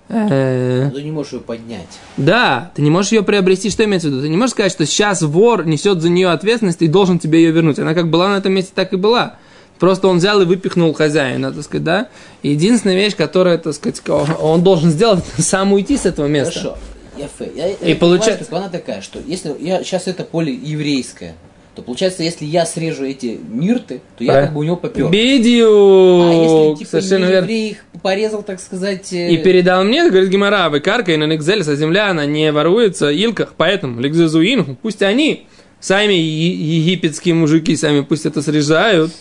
э, 0.09 0.89
Ты 0.93 1.03
не 1.03 1.11
можешь 1.11 1.33
ее 1.33 1.39
поднять. 1.39 1.87
да, 2.17 2.71
ты 2.75 2.81
не 2.81 2.89
можешь 2.89 3.11
ее 3.11 3.23
приобрести. 3.23 3.69
Что 3.69 3.83
имеется 3.85 4.07
в 4.07 4.11
виду? 4.11 4.21
Ты 4.23 4.29
не 4.29 4.37
можешь 4.37 4.51
сказать, 4.51 4.71
что 4.71 4.85
сейчас 4.85 5.21
вор 5.21 5.65
несет 5.65 6.01
за 6.01 6.09
нее 6.09 6.29
ответственность 6.29 6.81
и 6.81 6.87
должен 6.87 7.19
тебе 7.19 7.41
ее 7.43 7.51
вернуть. 7.51 7.79
Она 7.79 7.93
как 7.93 8.09
была 8.09 8.29
на 8.29 8.37
этом 8.37 8.53
месте, 8.53 8.71
так 8.73 8.93
и 8.93 8.95
была. 8.95 9.35
Просто 9.79 10.07
он 10.07 10.17
взял 10.17 10.41
и 10.41 10.45
выпихнул 10.45 10.91
хозяина, 10.93 11.51
так 11.51 11.63
сказать, 11.63 11.83
да? 11.83 12.07
Единственная 12.41 12.95
вещь, 12.95 13.15
которая, 13.15 13.57
так 13.59 13.73
сказать, 13.75 14.01
он 14.41 14.63
должен 14.63 14.89
сделать, 14.89 15.23
это 15.33 15.41
сам 15.43 15.71
уйти 15.73 15.97
с 15.97 16.05
этого 16.07 16.25
места. 16.27 16.59
Хорошо. 16.59 16.77
Я, 17.17 17.25
фэ- 17.25 17.55
я, 17.55 17.69
И 17.69 17.89
я 17.89 17.95
получа- 17.95 18.25
понимаю, 18.25 18.43
что 18.43 18.57
она 18.57 18.69
такая, 18.69 19.01
что 19.01 19.19
если 19.25 19.55
я 19.59 19.83
сейчас 19.83 20.07
это 20.07 20.23
поле 20.23 20.53
еврейское, 20.53 21.35
то 21.77 21.83
получается, 21.83 22.23
если 22.23 22.43
я 22.43 22.65
срежу 22.65 23.05
эти 23.05 23.39
мирты, 23.49 24.01
то 24.17 24.23
я 24.23 24.31
Правильно. 24.31 24.47
как 24.47 24.53
бы 24.55 24.61
у 24.61 24.63
него 24.63 24.77
попер. 24.77 25.09
Бедиюк! 25.09 25.67
А 25.69 26.33
если 26.33 26.79
типа 26.79 26.89
Совершенно 26.89 27.25
верно. 27.25 27.51
их 27.51 27.85
порезал, 28.01 28.41
так 28.41 28.59
сказать, 28.59 29.13
э, 29.13 29.29
И 29.31 29.37
передал 29.37 29.83
мне, 29.83 30.09
говорит 30.09 30.29
Гимара, 30.31 30.69
вы 30.69 30.79
карка 30.79 31.11
и 31.11 31.17
на 31.17 31.25
Некзелеса 31.25 31.75
земля, 31.75 32.09
она 32.09 32.25
не 32.25 32.51
воруется, 32.51 33.11
илках, 33.11 33.53
поэтому 33.55 34.01
Ликзезуин, 34.01 34.75
пусть 34.81 35.03
они, 35.03 35.45
сами 35.79 36.13
египетские 36.15 37.35
мужики, 37.35 37.75
сами 37.75 38.01
пусть 38.01 38.25
это 38.25 38.41
срезают. 38.41 39.11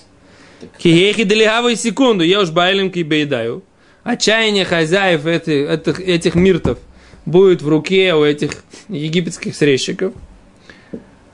Киехи 0.79 1.25
делегавы 1.25 1.77
секунду, 1.77 2.25
я 2.25 2.41
уж 2.41 2.49
байлем 2.53 2.91
кибейдаю. 2.91 3.65
Отчаяние 4.03 4.65
хозяев 4.65 5.27
этих, 5.27 5.69
этих, 5.69 6.01
этих 6.01 6.35
миртов 6.35 6.79
будет 7.27 7.61
в 7.61 7.69
руке 7.69 8.15
у 8.15 8.25
этих 8.25 8.65
египетских 8.89 9.55
срезчиков. 9.55 10.15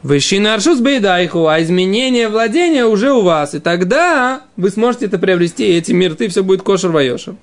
Вышина 0.02 0.54
аршус 0.54 0.80
бейдайху, 0.80 1.46
а 1.46 1.62
изменение 1.62 2.28
владения 2.28 2.84
уже 2.84 3.12
у 3.12 3.22
вас. 3.22 3.54
И 3.54 3.60
тогда 3.60 4.42
вы 4.56 4.70
сможете 4.70 5.06
это 5.06 5.18
приобрести, 5.18 5.68
и 5.68 5.76
эти 5.76 5.92
мирты, 5.92 6.28
все 6.28 6.42
будет 6.42 6.62
кошер 6.62 6.90
вайошер. 6.90 7.36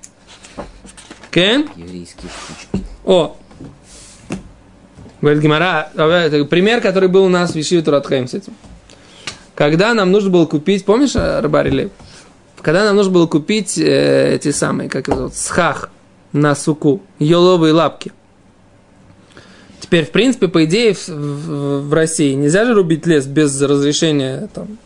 Кен? 1.30 1.68
еврейские 1.76 2.28
штучки. 2.28 2.84
О! 3.04 3.36
Говорит 5.22 5.42
Гимара, 5.42 5.90
это 5.94 6.44
пример, 6.44 6.80
который 6.80 7.08
был 7.08 7.24
у 7.24 7.28
нас 7.28 7.52
в 7.52 7.56
Ешиве 7.56 7.82
Туратхайм 7.82 8.26
с 8.26 8.34
этим. 8.34 8.54
Когда 9.54 9.92
нам 9.94 10.10
нужно 10.10 10.30
было 10.30 10.46
купить, 10.46 10.84
помнишь, 10.84 11.14
э, 11.14 11.40
Рабари 11.40 11.70
Лев? 11.70 11.90
Когда 12.62 12.84
нам 12.84 12.96
нужно 12.96 13.12
было 13.12 13.26
купить 13.26 13.78
э, 13.78 14.34
эти 14.34 14.50
самые, 14.50 14.88
как 14.88 15.08
это 15.08 15.16
зовут, 15.16 15.34
схах 15.34 15.90
на 16.32 16.54
суку, 16.54 17.02
еловые 17.18 17.74
лапки. 17.74 18.12
Теперь, 19.90 20.06
в 20.06 20.12
принципе, 20.12 20.46
по 20.46 20.64
идее, 20.66 20.94
в, 20.94 21.08
в- 21.08 21.80
в 21.88 21.92
России 21.92 22.34
нельзя 22.34 22.64
же 22.64 22.74
рубить 22.74 23.06
лес 23.08 23.26
без 23.26 23.60
разрешения 23.60 24.48
там. 24.54 24.78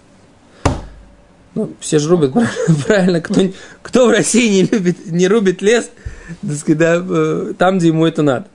Ну, 1.55 1.75
все 1.79 1.99
же 1.99 2.09
рубят, 2.09 2.33
правильно. 2.87 3.21
Кто, 3.21 3.43
кто 3.83 4.07
в 4.07 4.11
России 4.11 4.49
не 4.49 4.63
любит, 4.63 5.05
не 5.05 5.29
рубит 5.29 5.61
лес, 5.61 5.91
так 6.41 6.53
сказать, 6.57 6.79
да, 6.79 7.05
э, 7.07 7.53
там, 7.59 7.77
где 7.77 7.89
ему 7.89 8.07
это 8.07 8.23
надо. 8.23 8.47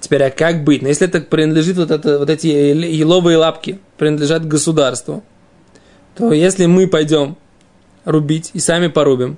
Теперь, 0.00 0.24
а 0.24 0.30
как 0.30 0.64
быть? 0.64 0.82
Но 0.82 0.88
если 0.88 1.06
это 1.06 1.20
принадлежит, 1.20 1.76
вот, 1.76 1.92
это, 1.92 2.18
вот 2.18 2.28
эти 2.28 2.48
ел- 2.48 2.82
еловые 2.82 3.36
лапки 3.36 3.78
принадлежат 3.98 4.44
государству, 4.48 5.22
то 6.16 6.32
если 6.32 6.66
мы 6.66 6.88
пойдем 6.88 7.36
рубить 8.04 8.50
и 8.52 8.58
сами 8.58 8.88
порубим, 8.88 9.36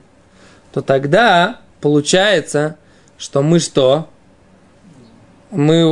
то 0.72 0.80
тогда 0.80 1.60
получается, 1.82 2.76
что 3.18 3.42
мы 3.42 3.58
что? 3.58 4.08
Мы 5.52 5.84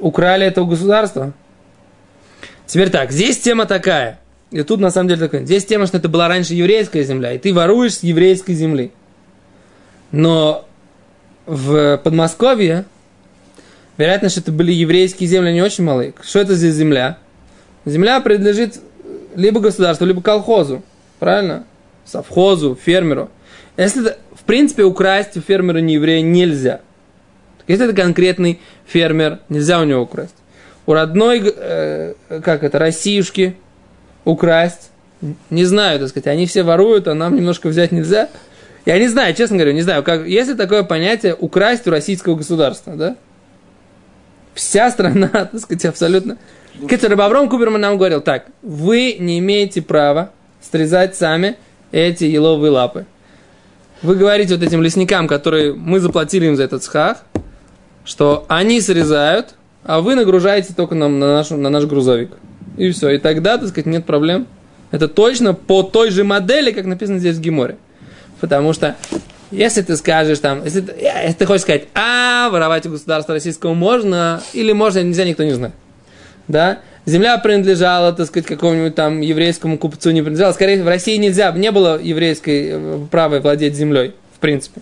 украли 0.00 0.46
это 0.46 0.62
у 0.62 0.66
государства. 0.66 1.32
Теперь 2.66 2.90
так, 2.90 3.12
здесь 3.12 3.38
тема 3.38 3.66
такая. 3.66 4.18
и 4.50 4.62
тут 4.62 4.80
на 4.80 4.90
самом 4.90 5.08
деле 5.08 5.20
такое, 5.20 5.44
здесь 5.44 5.64
тема, 5.64 5.86
что 5.86 5.98
это 5.98 6.08
была 6.08 6.28
раньше 6.28 6.54
еврейская 6.54 7.04
земля, 7.04 7.32
и 7.32 7.38
ты 7.38 7.52
воруешь 7.54 7.98
с 7.98 8.02
еврейской 8.02 8.54
земли. 8.54 8.90
Но 10.12 10.66
в 11.46 11.98
Подмосковье, 11.98 12.84
вероятно, 13.96 14.28
что 14.28 14.40
это 14.40 14.50
были 14.50 14.72
еврейские 14.72 15.28
земли 15.28 15.52
не 15.52 15.62
очень 15.62 15.84
малые. 15.84 16.14
Что 16.22 16.40
это 16.40 16.54
за 16.54 16.70
земля? 16.70 17.18
Земля 17.84 18.20
принадлежит 18.20 18.80
либо 19.36 19.60
государству, 19.60 20.06
либо 20.06 20.22
колхозу. 20.22 20.82
Правильно? 21.18 21.64
Совхозу, 22.04 22.78
фермеру. 22.80 23.30
Если 23.76 24.16
в 24.34 24.44
принципе, 24.44 24.84
украсть 24.84 25.36
у 25.36 25.40
фермера 25.40 25.78
не 25.78 25.94
еврея 25.94 26.22
нельзя. 26.22 26.80
Если 27.70 27.84
это 27.84 27.94
конкретный 27.94 28.60
фермер, 28.84 29.38
нельзя 29.48 29.78
у 29.78 29.84
него 29.84 30.02
украсть. 30.02 30.34
У 30.86 30.92
родной, 30.92 31.40
э, 31.44 32.14
как 32.42 32.64
это, 32.64 32.80
Россиюшки 32.80 33.54
украсть, 34.24 34.90
не 35.50 35.64
знаю, 35.64 36.00
так 36.00 36.08
сказать, 36.08 36.26
они 36.26 36.46
все 36.46 36.64
воруют, 36.64 37.06
а 37.06 37.14
нам 37.14 37.36
немножко 37.36 37.68
взять 37.68 37.92
нельзя. 37.92 38.28
Я 38.86 38.98
не 38.98 39.06
знаю, 39.06 39.36
честно 39.36 39.56
говоря, 39.56 39.72
не 39.72 39.82
знаю, 39.82 40.02
как, 40.02 40.26
есть 40.26 40.48
ли 40.48 40.56
такое 40.56 40.82
понятие 40.82 41.36
украсть 41.38 41.86
у 41.86 41.92
российского 41.92 42.34
государства, 42.34 42.96
да? 42.96 43.16
Вся 44.54 44.90
страна, 44.90 45.28
так 45.52 45.60
сказать, 45.60 45.84
абсолютно. 45.84 46.38
Китер 46.88 47.14
Бавром 47.14 47.48
Куберман 47.48 47.82
нам 47.82 47.98
говорил 47.98 48.20
так, 48.20 48.46
вы 48.62 49.14
не 49.20 49.38
имеете 49.38 49.80
права 49.80 50.32
срезать 50.60 51.14
сами 51.14 51.56
эти 51.92 52.24
еловые 52.24 52.72
лапы. 52.72 53.06
Вы 54.02 54.16
говорите 54.16 54.56
вот 54.56 54.64
этим 54.64 54.82
лесникам, 54.82 55.28
которые 55.28 55.72
мы 55.72 56.00
заплатили 56.00 56.46
им 56.46 56.56
за 56.56 56.64
этот 56.64 56.82
схах, 56.82 57.18
что 58.04 58.44
они 58.48 58.80
срезают, 58.80 59.54
а 59.84 60.00
вы 60.00 60.14
нагружаете 60.14 60.74
только 60.74 60.94
нам 60.94 61.18
на, 61.18 61.34
наш, 61.34 61.50
на 61.50 61.70
наш 61.70 61.84
грузовик. 61.84 62.30
И 62.76 62.90
все. 62.90 63.10
И 63.10 63.18
тогда, 63.18 63.58
так 63.58 63.68
сказать, 63.68 63.86
нет 63.86 64.04
проблем. 64.04 64.46
Это 64.90 65.08
точно 65.08 65.54
по 65.54 65.82
той 65.82 66.10
же 66.10 66.24
модели, 66.24 66.72
как 66.72 66.86
написано 66.86 67.18
здесь 67.18 67.36
в 67.36 67.40
Гиморе. 67.40 67.76
Потому 68.40 68.72
что 68.72 68.96
если 69.50 69.82
ты 69.82 69.96
скажешь 69.96 70.38
там, 70.38 70.64
если 70.64 70.80
ты, 70.80 70.94
если 71.00 71.32
ты 71.32 71.46
хочешь 71.46 71.62
сказать, 71.62 71.84
а, 71.94 72.50
воровать 72.50 72.86
у 72.86 72.90
государства 72.90 73.34
российского 73.34 73.74
можно, 73.74 74.42
или 74.52 74.72
можно, 74.72 75.00
нельзя, 75.02 75.24
никто 75.24 75.44
не 75.44 75.52
знает. 75.52 75.74
Да? 76.48 76.80
Земля 77.06 77.38
принадлежала, 77.38 78.12
так 78.12 78.26
сказать, 78.26 78.46
какому-нибудь 78.46 78.94
там 78.94 79.20
еврейскому 79.20 79.78
купцу, 79.78 80.10
не 80.10 80.22
принадлежала. 80.22 80.52
Скорее, 80.52 80.82
в 80.82 80.88
России 80.88 81.16
нельзя, 81.16 81.50
не 81.52 81.70
было 81.70 82.00
еврейской 82.00 82.68
э, 82.72 82.98
права 83.10 83.40
владеть 83.40 83.74
землей, 83.74 84.14
в 84.36 84.38
принципе. 84.38 84.80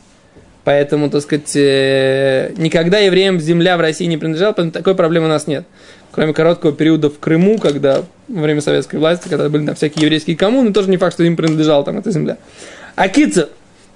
Поэтому, 0.68 1.08
так 1.08 1.22
сказать, 1.22 1.56
э, 1.56 2.52
никогда 2.58 2.98
евреям 2.98 3.40
земля 3.40 3.78
в 3.78 3.80
России 3.80 4.04
не 4.04 4.18
принадлежала, 4.18 4.52
поэтому 4.52 4.70
такой 4.70 4.94
проблемы 4.94 5.24
у 5.24 5.30
нас 5.30 5.46
нет. 5.46 5.64
Кроме 6.10 6.34
короткого 6.34 6.74
периода 6.74 7.08
в 7.08 7.18
Крыму, 7.18 7.56
когда 7.56 8.04
во 8.28 8.42
время 8.42 8.60
советской 8.60 8.96
власти, 8.96 9.28
когда 9.30 9.48
были 9.48 9.64
там 9.64 9.76
всякие 9.76 10.02
еврейские 10.02 10.36
коммуны, 10.36 10.74
тоже 10.74 10.90
не 10.90 10.98
факт, 10.98 11.14
что 11.14 11.24
им 11.24 11.36
принадлежала 11.38 11.84
там 11.86 11.96
эта 11.96 12.10
земля. 12.10 12.36
А 12.96 13.08
Кица, 13.08 13.48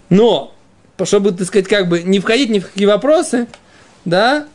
но, 0.09 0.55
чтобы, 1.05 1.33
так 1.33 1.47
сказать, 1.47 1.69
как 1.69 1.91
бы 1.91 2.01
не 2.05 2.21
входить 2.21 2.49
ни 2.49 2.59
в 2.59 2.67
какие 2.69 2.87
вопросы, 2.87 3.49
да, 4.07 4.47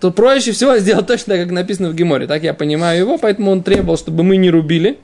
то 0.00 0.10
проще 0.10 0.52
всего 0.52 0.78
сделать 0.78 1.06
точно 1.06 1.34
так, 1.34 1.42
как 1.42 1.52
написано 1.52 1.90
в 1.90 1.94
Геморе. 1.94 2.26
Так 2.26 2.44
я 2.44 2.54
понимаю 2.54 2.98
его, 2.98 3.18
поэтому 3.18 3.50
он 3.50 3.62
требовал, 3.62 3.98
чтобы 3.98 4.22
мы 4.22 4.38
не 4.38 4.48
рубили, 4.48 4.96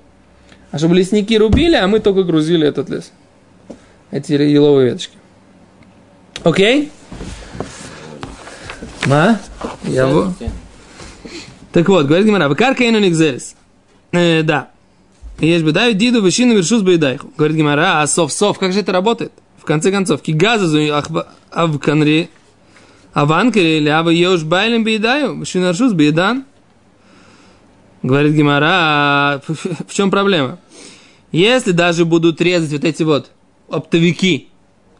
а 0.71 0.79
чтобы 0.79 0.95
лесники 0.95 1.35
рубили, 1.35 1.77
а 1.77 1.87
мы 1.89 2.01
только 2.01 2.23
грузили 2.23 2.67
этот 2.67 2.89
лес. 2.89 3.13
Эти 4.11 4.33
еловые 4.33 4.87
веточки. 4.87 5.18
Окей? 6.45 6.91
Ма? 9.07 9.41
Я 9.85 10.07
во... 10.07 10.33
Так 11.73 11.89
вот, 11.89 12.07
говорит 12.07 12.27
Гимара, 12.27 12.53
карка 12.55 12.85
ину 12.85 12.99
никзерис. 12.99 13.55
Э, 14.13 14.43
да. 14.43 14.71
Есть 15.39 15.65
бы 15.65 15.73
даю 15.73 15.95
диду 15.95 16.21
вышину 16.23 16.55
вершус 16.55 16.83
бейдайху. 16.83 17.31
Говорит 17.37 17.57
Гимара, 17.57 18.03
а 18.03 18.07
сов-сов, 18.07 18.59
как 18.59 18.73
же 18.73 18.81
это 18.81 18.93
работает? 18.93 19.33
В 19.59 19.65
конце 19.65 19.91
концов, 19.93 20.23
кигазазу 20.23 20.79
авканри 21.51 22.31
аванкари 23.13 23.79
или 23.79 23.89
ава 23.89 24.11
еуш 24.11 24.43
байлем 24.43 24.85
бейдаю, 24.85 25.37
вышину 25.37 25.67
вершус 25.67 25.93
бейдан. 25.93 26.45
Говорит 28.03 28.33
Гимара, 28.35 29.43
в 29.47 29.93
чем 29.93 30.11
проблема? 30.11 30.59
Если 31.33 31.73
даже 31.73 32.05
будут 32.05 32.41
резать 32.41 32.73
вот 32.73 32.85
эти 32.85 33.03
вот 33.03 33.31
оптовики, 33.69 34.48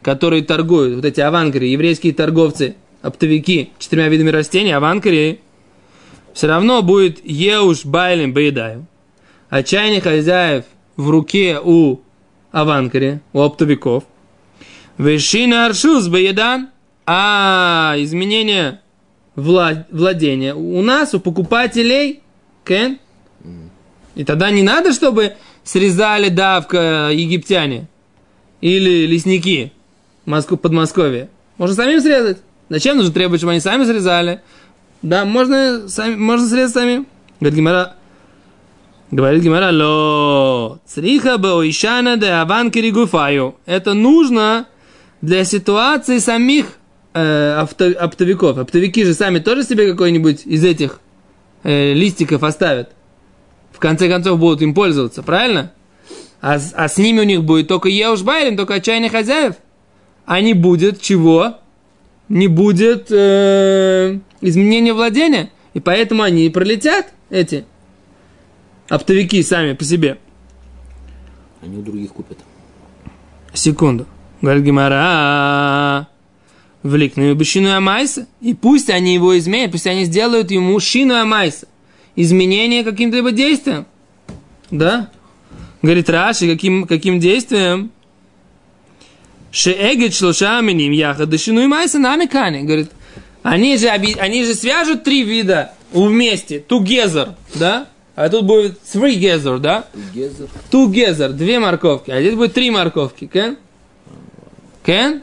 которые 0.01 0.43
торгуют, 0.43 0.95
вот 0.95 1.05
эти 1.05 1.21
аванкари, 1.21 1.67
еврейские 1.69 2.13
торговцы, 2.13 2.75
оптовики, 3.01 3.71
четырьмя 3.79 4.09
видами 4.09 4.29
растений, 4.29 4.71
аванкари, 4.71 5.41
все 6.33 6.47
равно 6.47 6.81
будет 6.81 7.25
еуш 7.25 7.85
байлем 7.85 8.33
бейдаю. 8.33 8.85
А 9.49 9.63
чайник 9.63 10.03
хозяев 10.03 10.65
в 10.95 11.09
руке 11.09 11.59
у 11.61 12.01
аванкари, 12.51 13.21
у 13.33 13.41
оптовиков. 13.41 14.03
Вешина 14.97 15.65
аршус 15.65 16.07
беедан. 16.07 16.69
А 17.05 17.95
изменение 17.97 18.81
владения 19.35 20.53
у 20.53 20.81
нас, 20.83 21.15
у 21.15 21.19
покупателей, 21.19 22.21
кен. 22.63 22.99
И 24.13 24.23
тогда 24.23 24.51
не 24.51 24.61
надо, 24.61 24.93
чтобы 24.93 25.33
срезали 25.63 26.29
давка 26.29 27.09
египтяне 27.11 27.87
или 28.61 29.07
лесники 29.07 29.71
Москву, 30.29 30.57
Подмосковье. 30.57 31.29
Можно 31.57 31.75
самим 31.75 32.01
срезать. 32.01 32.37
Зачем 32.69 32.97
нужно 32.97 33.11
требовать, 33.11 33.39
чтобы 33.39 33.51
они 33.51 33.59
сами 33.59 33.83
срезали? 33.83 34.41
Да, 35.01 35.25
можно, 35.25 35.89
сами, 35.89 36.15
можно 36.15 36.47
срезать 36.47 36.73
сами. 36.73 37.05
Говорит 37.39 37.57
Гимара, 37.57 37.95
говорит 39.09 39.43
Гимара, 39.43 39.71
ло, 39.71 40.79
цриха 40.85 41.37
ишана 41.67 42.15
де 42.17 42.27
аван 42.27 42.69
киригуфаю. 42.69 43.55
Это 43.65 43.93
нужно 43.93 44.67
для 45.21 45.43
ситуации 45.45 46.19
самих 46.19 46.77
э, 47.13 47.55
авто, 47.57 47.85
оптовиков. 47.99 48.57
Оптовики 48.57 49.05
же 49.05 49.15
сами 49.15 49.39
тоже 49.39 49.63
себе 49.63 49.89
какой-нибудь 49.89 50.45
из 50.45 50.63
этих 50.63 50.99
э, 51.63 51.93
листиков 51.93 52.43
оставят. 52.43 52.91
В 53.71 53.79
конце 53.79 54.07
концов 54.07 54.37
будут 54.37 54.61
им 54.61 54.75
пользоваться, 54.75 55.23
правильно? 55.23 55.71
А, 56.41 56.59
а 56.73 56.87
с 56.87 56.97
ними 56.97 57.21
у 57.21 57.23
них 57.23 57.43
будет 57.43 57.67
только 57.67 57.89
Еушбайлем, 57.89 58.57
только 58.57 58.75
отчаянный 58.75 59.09
хозяев. 59.09 59.55
А 60.29 60.41
не 60.41 60.53
будет 60.53 61.01
чего? 61.01 61.57
Не 62.29 62.47
будет 62.47 63.07
э, 63.09 64.19
изменения 64.41 64.93
владения. 64.93 65.49
И 65.73 65.79
поэтому 65.79 66.21
они 66.21 66.45
и 66.45 66.49
пролетят, 66.49 67.07
эти 67.31 67.65
оптовики 68.89 69.41
сами 69.41 69.73
по 69.73 69.83
себе. 69.83 70.19
Они 71.63 71.77
у 71.77 71.81
других 71.81 72.13
купят. 72.13 72.37
Секунду. 73.55 74.05
Говорит 74.39 74.65
Гимара, 74.65 76.07
вликну 76.83 77.33
бешину 77.33 77.75
Амайса, 77.75 78.27
и 78.39 78.53
пусть 78.53 78.91
они 78.91 79.15
его 79.15 79.35
изменят, 79.35 79.71
пусть 79.71 79.87
они 79.87 80.05
сделают 80.05 80.51
ему 80.51 80.79
шину 80.79 81.15
Амайса, 81.15 81.67
изменение 82.15 82.83
каким-то 82.83 83.31
действием. 83.31 83.87
Да? 84.69 85.09
Говорит 85.81 86.07
Раши, 86.07 86.47
каким, 86.47 86.85
каким 86.85 87.19
действием? 87.19 87.89
Шеэгет 89.51 90.13
шлоша 90.13 90.61
миним 90.61 90.91
яха 90.91 91.25
дышину 91.25 91.61
и 91.61 91.67
майса 91.67 91.99
нами 91.99 92.25
кани. 92.25 92.61
Говорит, 92.63 92.91
они 93.43 93.77
же, 93.77 93.87
они 93.87 94.43
же 94.45 94.53
свяжут 94.53 95.03
три 95.03 95.23
вида 95.23 95.71
вместе. 95.91 96.63
Together, 96.67 97.33
да? 97.55 97.87
А 98.15 98.29
тут 98.29 98.45
будет 98.45 98.77
three 98.93 99.15
together, 99.17 99.59
да? 99.59 99.85
Гезер. 100.13 100.47
Together, 100.71 101.29
две 101.29 101.59
морковки. 101.59 102.11
А 102.11 102.19
здесь 102.19 102.35
будет 102.35 102.53
три 102.53 102.69
морковки, 102.69 103.25
кен? 103.25 103.57
Кен? 104.85 105.21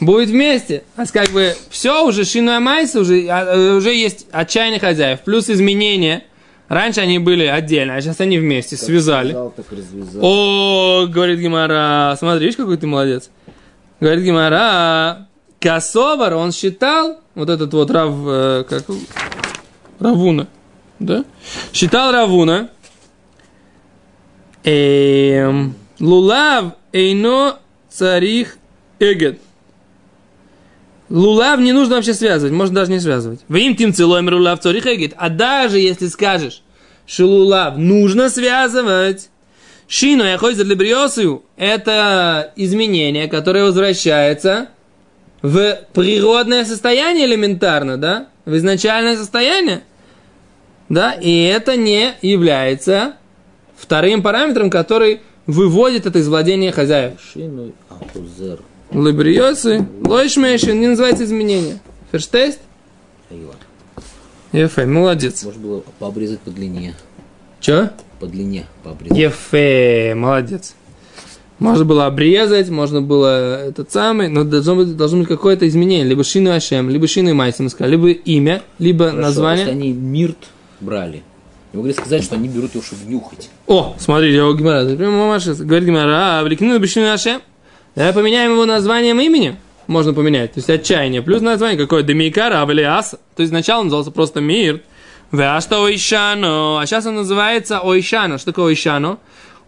Будет 0.00 0.30
вместе. 0.30 0.84
А 0.96 1.04
как 1.06 1.30
бы 1.30 1.54
все 1.70 2.06
уже 2.06 2.24
шинуя 2.24 2.60
майса, 2.60 3.00
уже, 3.00 3.26
а, 3.28 3.76
уже 3.76 3.92
есть 3.94 4.26
отчаянный 4.30 4.78
хозяев. 4.78 5.20
Плюс 5.20 5.50
изменения. 5.50 6.24
Раньше 6.68 7.00
они 7.00 7.18
были 7.18 7.46
отдельно, 7.46 7.96
а 7.96 8.00
сейчас 8.00 8.20
они 8.20 8.38
вместе, 8.38 8.76
Как 8.76 8.84
связали. 8.84 9.28
связал, 9.30 9.50
так 9.56 9.66
развязал. 9.72 10.20
О, 10.22 11.06
говорит 11.06 11.40
Гимара, 11.40 12.14
смотришь, 12.18 12.56
какой 12.56 12.76
ты 12.76 12.86
молодец. 12.86 13.30
Говорит 14.00 14.24
Гимара, 14.24 15.26
Косовар, 15.60 16.34
он 16.34 16.52
считал, 16.52 17.18
вот 17.34 17.50
этот 17.50 17.72
вот 17.74 17.90
Рав, 17.90 18.14
э, 18.26 18.64
как, 18.68 18.84
Равуна, 19.98 20.46
да? 21.00 21.24
Считал 21.72 22.12
Равуна, 22.12 22.70
эм, 24.62 25.74
Лулав 25.98 26.74
эйно 26.92 27.58
царих 27.90 28.58
эгет. 29.00 29.40
Лулав 31.08 31.58
не 31.58 31.72
нужно 31.72 31.96
вообще 31.96 32.14
связывать, 32.14 32.52
можно 32.52 32.76
даже 32.76 32.92
не 32.92 33.00
связывать. 33.00 33.40
Вы 33.48 33.62
им 33.62 33.74
тем 33.74 33.92
целуем 33.92 34.28
лулав 34.28 34.60
царих 34.60 34.86
эгет. 34.86 35.14
А 35.16 35.28
даже 35.28 35.78
если 35.78 36.06
скажешь, 36.06 36.62
что 37.06 37.26
лулав 37.26 37.78
нужно 37.78 38.28
связывать, 38.28 39.30
Шину 39.88 40.22
я 40.22 40.36
хойзер 40.36 40.66
либриосию– 40.66 41.42
это 41.56 42.52
изменение, 42.56 43.26
которое 43.26 43.64
возвращается 43.64 44.68
в 45.40 45.78
природное 45.94 46.66
состояние 46.66 47.24
элементарно, 47.24 47.96
да? 47.96 48.28
В 48.44 48.54
изначальное 48.54 49.16
состояние. 49.16 49.82
Да, 50.90 51.12
и 51.12 51.42
это 51.44 51.76
не 51.76 52.14
является 52.20 53.14
вторым 53.76 54.22
параметром, 54.22 54.68
который 54.68 55.22
выводит 55.46 56.04
это 56.04 56.18
из 56.18 56.28
владения 56.28 56.70
хозяев. 56.70 57.14
Шину 57.32 57.72
ахузер. 57.88 58.60
Лабриосы, 58.92 59.86
лойшмейшин, 60.04 60.78
не 60.78 60.88
называется 60.88 61.24
изменение. 61.24 61.78
Ферштест? 62.12 62.60
Ефе, 64.52 64.84
молодец. 64.84 65.44
Можно 65.44 65.62
было 65.62 65.82
пообрезать 65.98 66.40
по 66.40 66.50
длине. 66.50 66.94
Че? 67.60 67.90
По 68.20 68.26
длине 68.26 68.66
пообрезать. 68.82 69.16
Ефе, 69.16 70.14
молодец. 70.14 70.74
Можно 71.58 71.84
было 71.84 72.06
обрезать, 72.06 72.68
можно 72.68 73.02
было 73.02 73.68
этот 73.68 73.90
самый, 73.90 74.28
но 74.28 74.44
должно 74.44 74.76
быть, 74.76 74.96
должно 74.96 75.20
быть 75.20 75.28
какое-то 75.28 75.66
изменение. 75.66 76.04
Либо 76.04 76.22
шину 76.22 76.52
Ашем, 76.52 76.88
либо 76.88 77.08
шину 77.08 77.34
Майсим, 77.34 77.68
либо 77.80 78.10
имя, 78.10 78.62
либо 78.78 79.06
Хорошо, 79.06 79.22
название. 79.22 79.66
Если 79.66 79.72
они 79.72 79.92
мирт 79.92 80.36
брали, 80.80 81.22
не 81.72 81.78
могли 81.78 81.92
сказать, 81.92 82.22
что 82.22 82.36
они 82.36 82.48
берут 82.48 82.74
его, 82.74 82.84
чтобы 82.84 83.10
нюхать. 83.10 83.50
О, 83.66 83.96
смотрите, 83.98 84.36
его 84.36 84.54
Гимара, 84.54 84.84
мамаша, 84.84 85.54
говорит 85.54 85.88
Гимара, 85.88 86.38
а, 86.40 86.44
влекну 86.44 86.78
бешину 86.78 87.12
Ашем. 87.12 87.40
Давай 87.96 88.12
поменяем 88.12 88.52
его 88.52 88.64
названием 88.64 89.20
имени. 89.20 89.56
Можно 89.88 90.12
поменять. 90.14 90.52
То 90.52 90.58
есть 90.58 90.70
отчаяние. 90.70 91.22
Плюс 91.22 91.40
название 91.40 91.78
какое? 91.78 92.02
Демикара, 92.02 92.62
Авелиаса. 92.62 93.18
То 93.34 93.42
есть 93.42 93.50
сначала 93.50 93.80
он 93.80 93.86
назывался 93.86 94.12
просто 94.12 94.40
Мирт. 94.40 94.82
Веашта 95.32 95.80
Ойшано. 95.80 96.80
А 96.80 96.86
сейчас 96.86 97.06
он 97.06 97.16
называется 97.16 97.80
Ойшано. 97.80 98.38
Что 98.38 98.52
такое 98.52 98.66
Ойшано? 98.66 99.18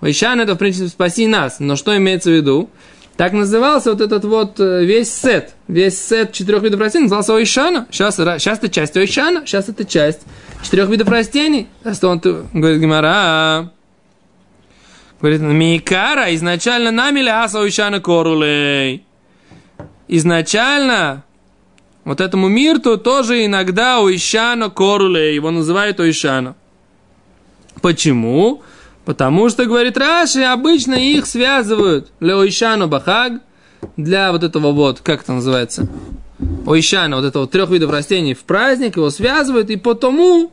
Ойшано 0.01 0.43
это, 0.43 0.55
в 0.55 0.59
принципе, 0.59 0.89
спаси 0.89 1.27
нас. 1.27 1.61
Но 1.61 1.77
что 1.77 1.97
имеется 1.97 2.31
в 2.31 2.35
виду? 2.35 2.71
Так 3.17 3.35
назывался 3.35 3.91
вот 3.91 4.01
этот 4.01 4.25
вот 4.25 4.59
э, 4.61 4.85
весь 4.85 5.13
сет. 5.13 5.53
Весь 5.69 6.03
сет 6.03 6.33
четырех 6.33 6.63
видов 6.63 6.81
растений 6.81 7.05
назывался 7.05 7.35
Ойшана. 7.35 7.87
Сейчас, 7.91 8.17
сейчас 8.17 8.59
это 8.59 8.71
часть 8.71 8.97
Ойшана, 8.97 9.47
сейчас 9.47 9.69
это 9.69 9.85
часть 9.85 10.23
четырех 10.63 10.89
видов 10.89 11.09
растений. 11.09 11.69
А 11.85 11.93
что 11.93 12.09
он 12.09 12.19
говорит 12.19 12.81
Гимара? 12.81 13.73
Говорит, 15.21 15.43
Микара 15.43 16.35
изначально 16.35 16.91
нами 16.91 17.21
ляса 17.21 17.61
Ойшана 17.61 18.01
корулей. 18.01 19.05
Изначально 20.09 21.25
вот 22.05 22.21
этому 22.21 22.49
мирту 22.49 22.99
тоже 22.99 23.45
иногда 23.45 24.01
Ойшана 24.01 24.71
корулей. 24.71 25.35
Его 25.35 25.51
называют 25.51 26.01
Ойшана. 26.01 26.57
Почему? 27.83 28.63
Потому 29.05 29.49
что, 29.49 29.65
говорит 29.65 29.97
Раши, 29.97 30.43
обычно 30.43 30.95
их 30.95 31.27
связывают 31.27 32.11
для 32.21 32.37
Ойшану 32.37 32.87
Бахаг, 32.87 33.41
для 33.97 34.31
вот 34.33 34.45
этого 34.45 34.73
вот, 34.73 35.01
как 35.01 35.23
это 35.23 35.33
называется, 35.33 35.89
Ойшана, 36.67 37.17
вот 37.17 37.25
этого 37.25 37.47
трех 37.47 37.71
видов 37.71 37.91
растений 37.91 38.35
в 38.35 38.41
праздник, 38.41 38.97
его 38.97 39.11
связывают, 39.11 39.71
и 39.71 39.77
потому 39.77 40.53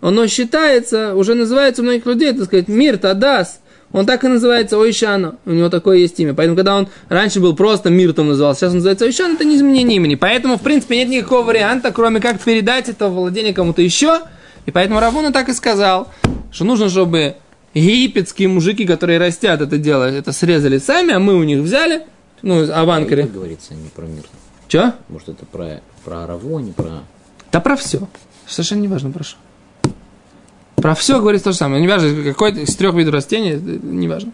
оно 0.00 0.26
считается, 0.26 1.14
уже 1.14 1.34
называется 1.34 1.82
у 1.82 1.84
многих 1.84 2.06
людей, 2.06 2.32
так 2.32 2.44
сказать, 2.44 2.68
мир 2.68 2.98
Тадас, 2.98 3.60
он 3.96 4.04
так 4.04 4.24
и 4.24 4.28
называется 4.28 4.76
Ойшана, 4.76 5.36
у 5.46 5.52
него 5.52 5.70
такое 5.70 5.96
есть 5.96 6.20
имя. 6.20 6.34
Поэтому, 6.34 6.54
когда 6.54 6.76
он 6.76 6.88
раньше 7.08 7.40
был 7.40 7.56
просто 7.56 7.88
Миртом 7.88 8.28
назывался, 8.28 8.60
сейчас 8.60 8.70
он 8.72 8.76
называется 8.76 9.06
Ойшан, 9.06 9.36
это 9.36 9.44
не 9.46 9.56
изменение 9.56 9.96
имени. 9.96 10.16
Поэтому, 10.16 10.58
в 10.58 10.60
принципе, 10.60 10.98
нет 10.98 11.08
никакого 11.08 11.46
варианта, 11.46 11.90
кроме 11.92 12.20
как 12.20 12.38
передать 12.38 12.90
это 12.90 13.08
владение 13.08 13.54
кому-то 13.54 13.80
еще. 13.80 14.20
И 14.66 14.70
поэтому 14.70 15.00
Равуна 15.00 15.32
так 15.32 15.48
и 15.48 15.54
сказал, 15.54 16.08
что 16.52 16.64
нужно, 16.66 16.90
чтобы 16.90 17.36
египетские 17.72 18.48
мужики, 18.48 18.84
которые 18.84 19.18
растят 19.18 19.62
это 19.62 19.78
дело, 19.78 20.04
это 20.04 20.30
срезали 20.32 20.76
сами, 20.76 21.14
а 21.14 21.18
мы 21.18 21.34
у 21.34 21.42
них 21.42 21.60
взяли, 21.60 22.02
ну, 22.42 22.66
Как 22.66 22.76
аванкаре. 22.76 23.22
говорится, 23.22 23.72
не 23.72 23.88
про 23.88 24.04
мир. 24.04 24.24
Че? 24.68 24.92
Может, 25.08 25.30
это 25.30 25.46
про, 25.46 25.80
про 26.04 26.24
Араво, 26.24 26.58
не 26.58 26.72
про... 26.72 27.00
Да 27.50 27.60
про 27.60 27.76
все. 27.76 28.06
Совершенно 28.46 28.80
не 28.80 28.88
важно, 28.88 29.10
прошу. 29.10 29.36
Про 30.86 30.94
все 30.94 31.18
говорится 31.18 31.46
то 31.46 31.50
же 31.50 31.58
самое. 31.58 31.80
Не 31.80 31.88
важно, 31.88 32.22
какой 32.22 32.52
из 32.52 32.76
трех 32.76 32.94
видов 32.94 33.12
растений, 33.12 33.54
это 33.54 33.64
не 33.64 34.06
важно. 34.06 34.30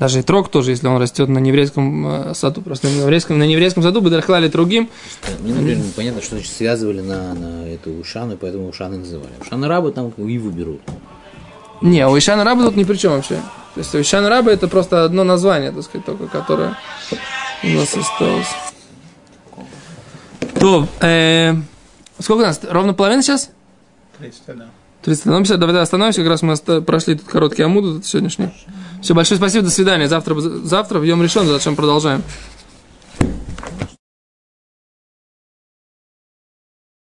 Даже 0.00 0.18
и 0.18 0.22
трог 0.22 0.48
тоже, 0.48 0.72
если 0.72 0.88
он 0.88 1.00
растет 1.00 1.28
на 1.28 1.38
еврейском 1.38 2.30
э, 2.30 2.34
саду. 2.34 2.62
Просто 2.62 2.88
на 2.88 3.02
еврейском, 3.02 3.38
на 3.38 3.44
еврейском 3.44 3.80
саду 3.80 4.00
бы 4.00 4.10
дархлали 4.10 4.48
другим. 4.48 4.90
Мне, 5.38 5.54
например, 5.54 5.76
непонятно, 5.76 6.20
что 6.20 6.34
значит 6.34 6.52
связывали 6.52 7.00
на, 7.00 7.32
на 7.34 7.68
эту 7.68 7.92
Ушану, 7.92 8.36
поэтому 8.36 8.66
Ушаны 8.66 8.96
называли. 8.96 9.30
Ушаны 9.40 9.68
рабы 9.68 9.92
там 9.92 10.08
Иву 10.08 10.50
берут. 10.50 10.80
Не, 11.80 12.08
у 12.08 12.18
Ишана 12.18 12.42
Раба 12.42 12.64
тут 12.64 12.74
ни 12.74 12.82
при 12.82 12.96
чем 12.96 13.12
вообще. 13.12 13.36
То 13.74 13.78
есть 13.78 13.94
у 13.94 14.00
Ишана 14.00 14.28
Раба 14.28 14.50
это 14.50 14.66
просто 14.66 15.04
одно 15.04 15.22
название, 15.22 15.70
так 15.70 15.84
сказать, 15.84 16.04
только 16.04 16.26
которое 16.26 16.76
у 17.62 17.68
нас 17.68 17.94
осталось. 17.96 18.48
То, 20.58 20.88
э, 21.02 21.54
сколько 22.18 22.40
у 22.40 22.46
нас? 22.46 22.60
Ровно 22.68 22.94
половина 22.94 23.22
сейчас? 23.22 23.50
30, 24.18 24.42
да. 24.56 24.66
30. 25.04 25.26
Ну, 25.26 25.44
давай 25.58 25.82
остановимся, 25.82 26.22
как 26.22 26.30
раз 26.30 26.42
мы 26.42 26.56
прошли 26.82 27.16
тут 27.16 27.28
короткий 27.28 27.62
амуд 27.62 28.04
сегодняшний. 28.06 28.48
Все, 29.02 29.14
большое 29.14 29.38
спасибо, 29.38 29.64
до 29.64 29.70
свидания. 29.70 30.08
Завтра, 30.08 30.34
завтра 30.40 30.98
в 30.98 31.04
Йом 31.04 31.22
решен, 31.22 31.46
зачем 31.46 31.76
продолжаем. 31.76 32.22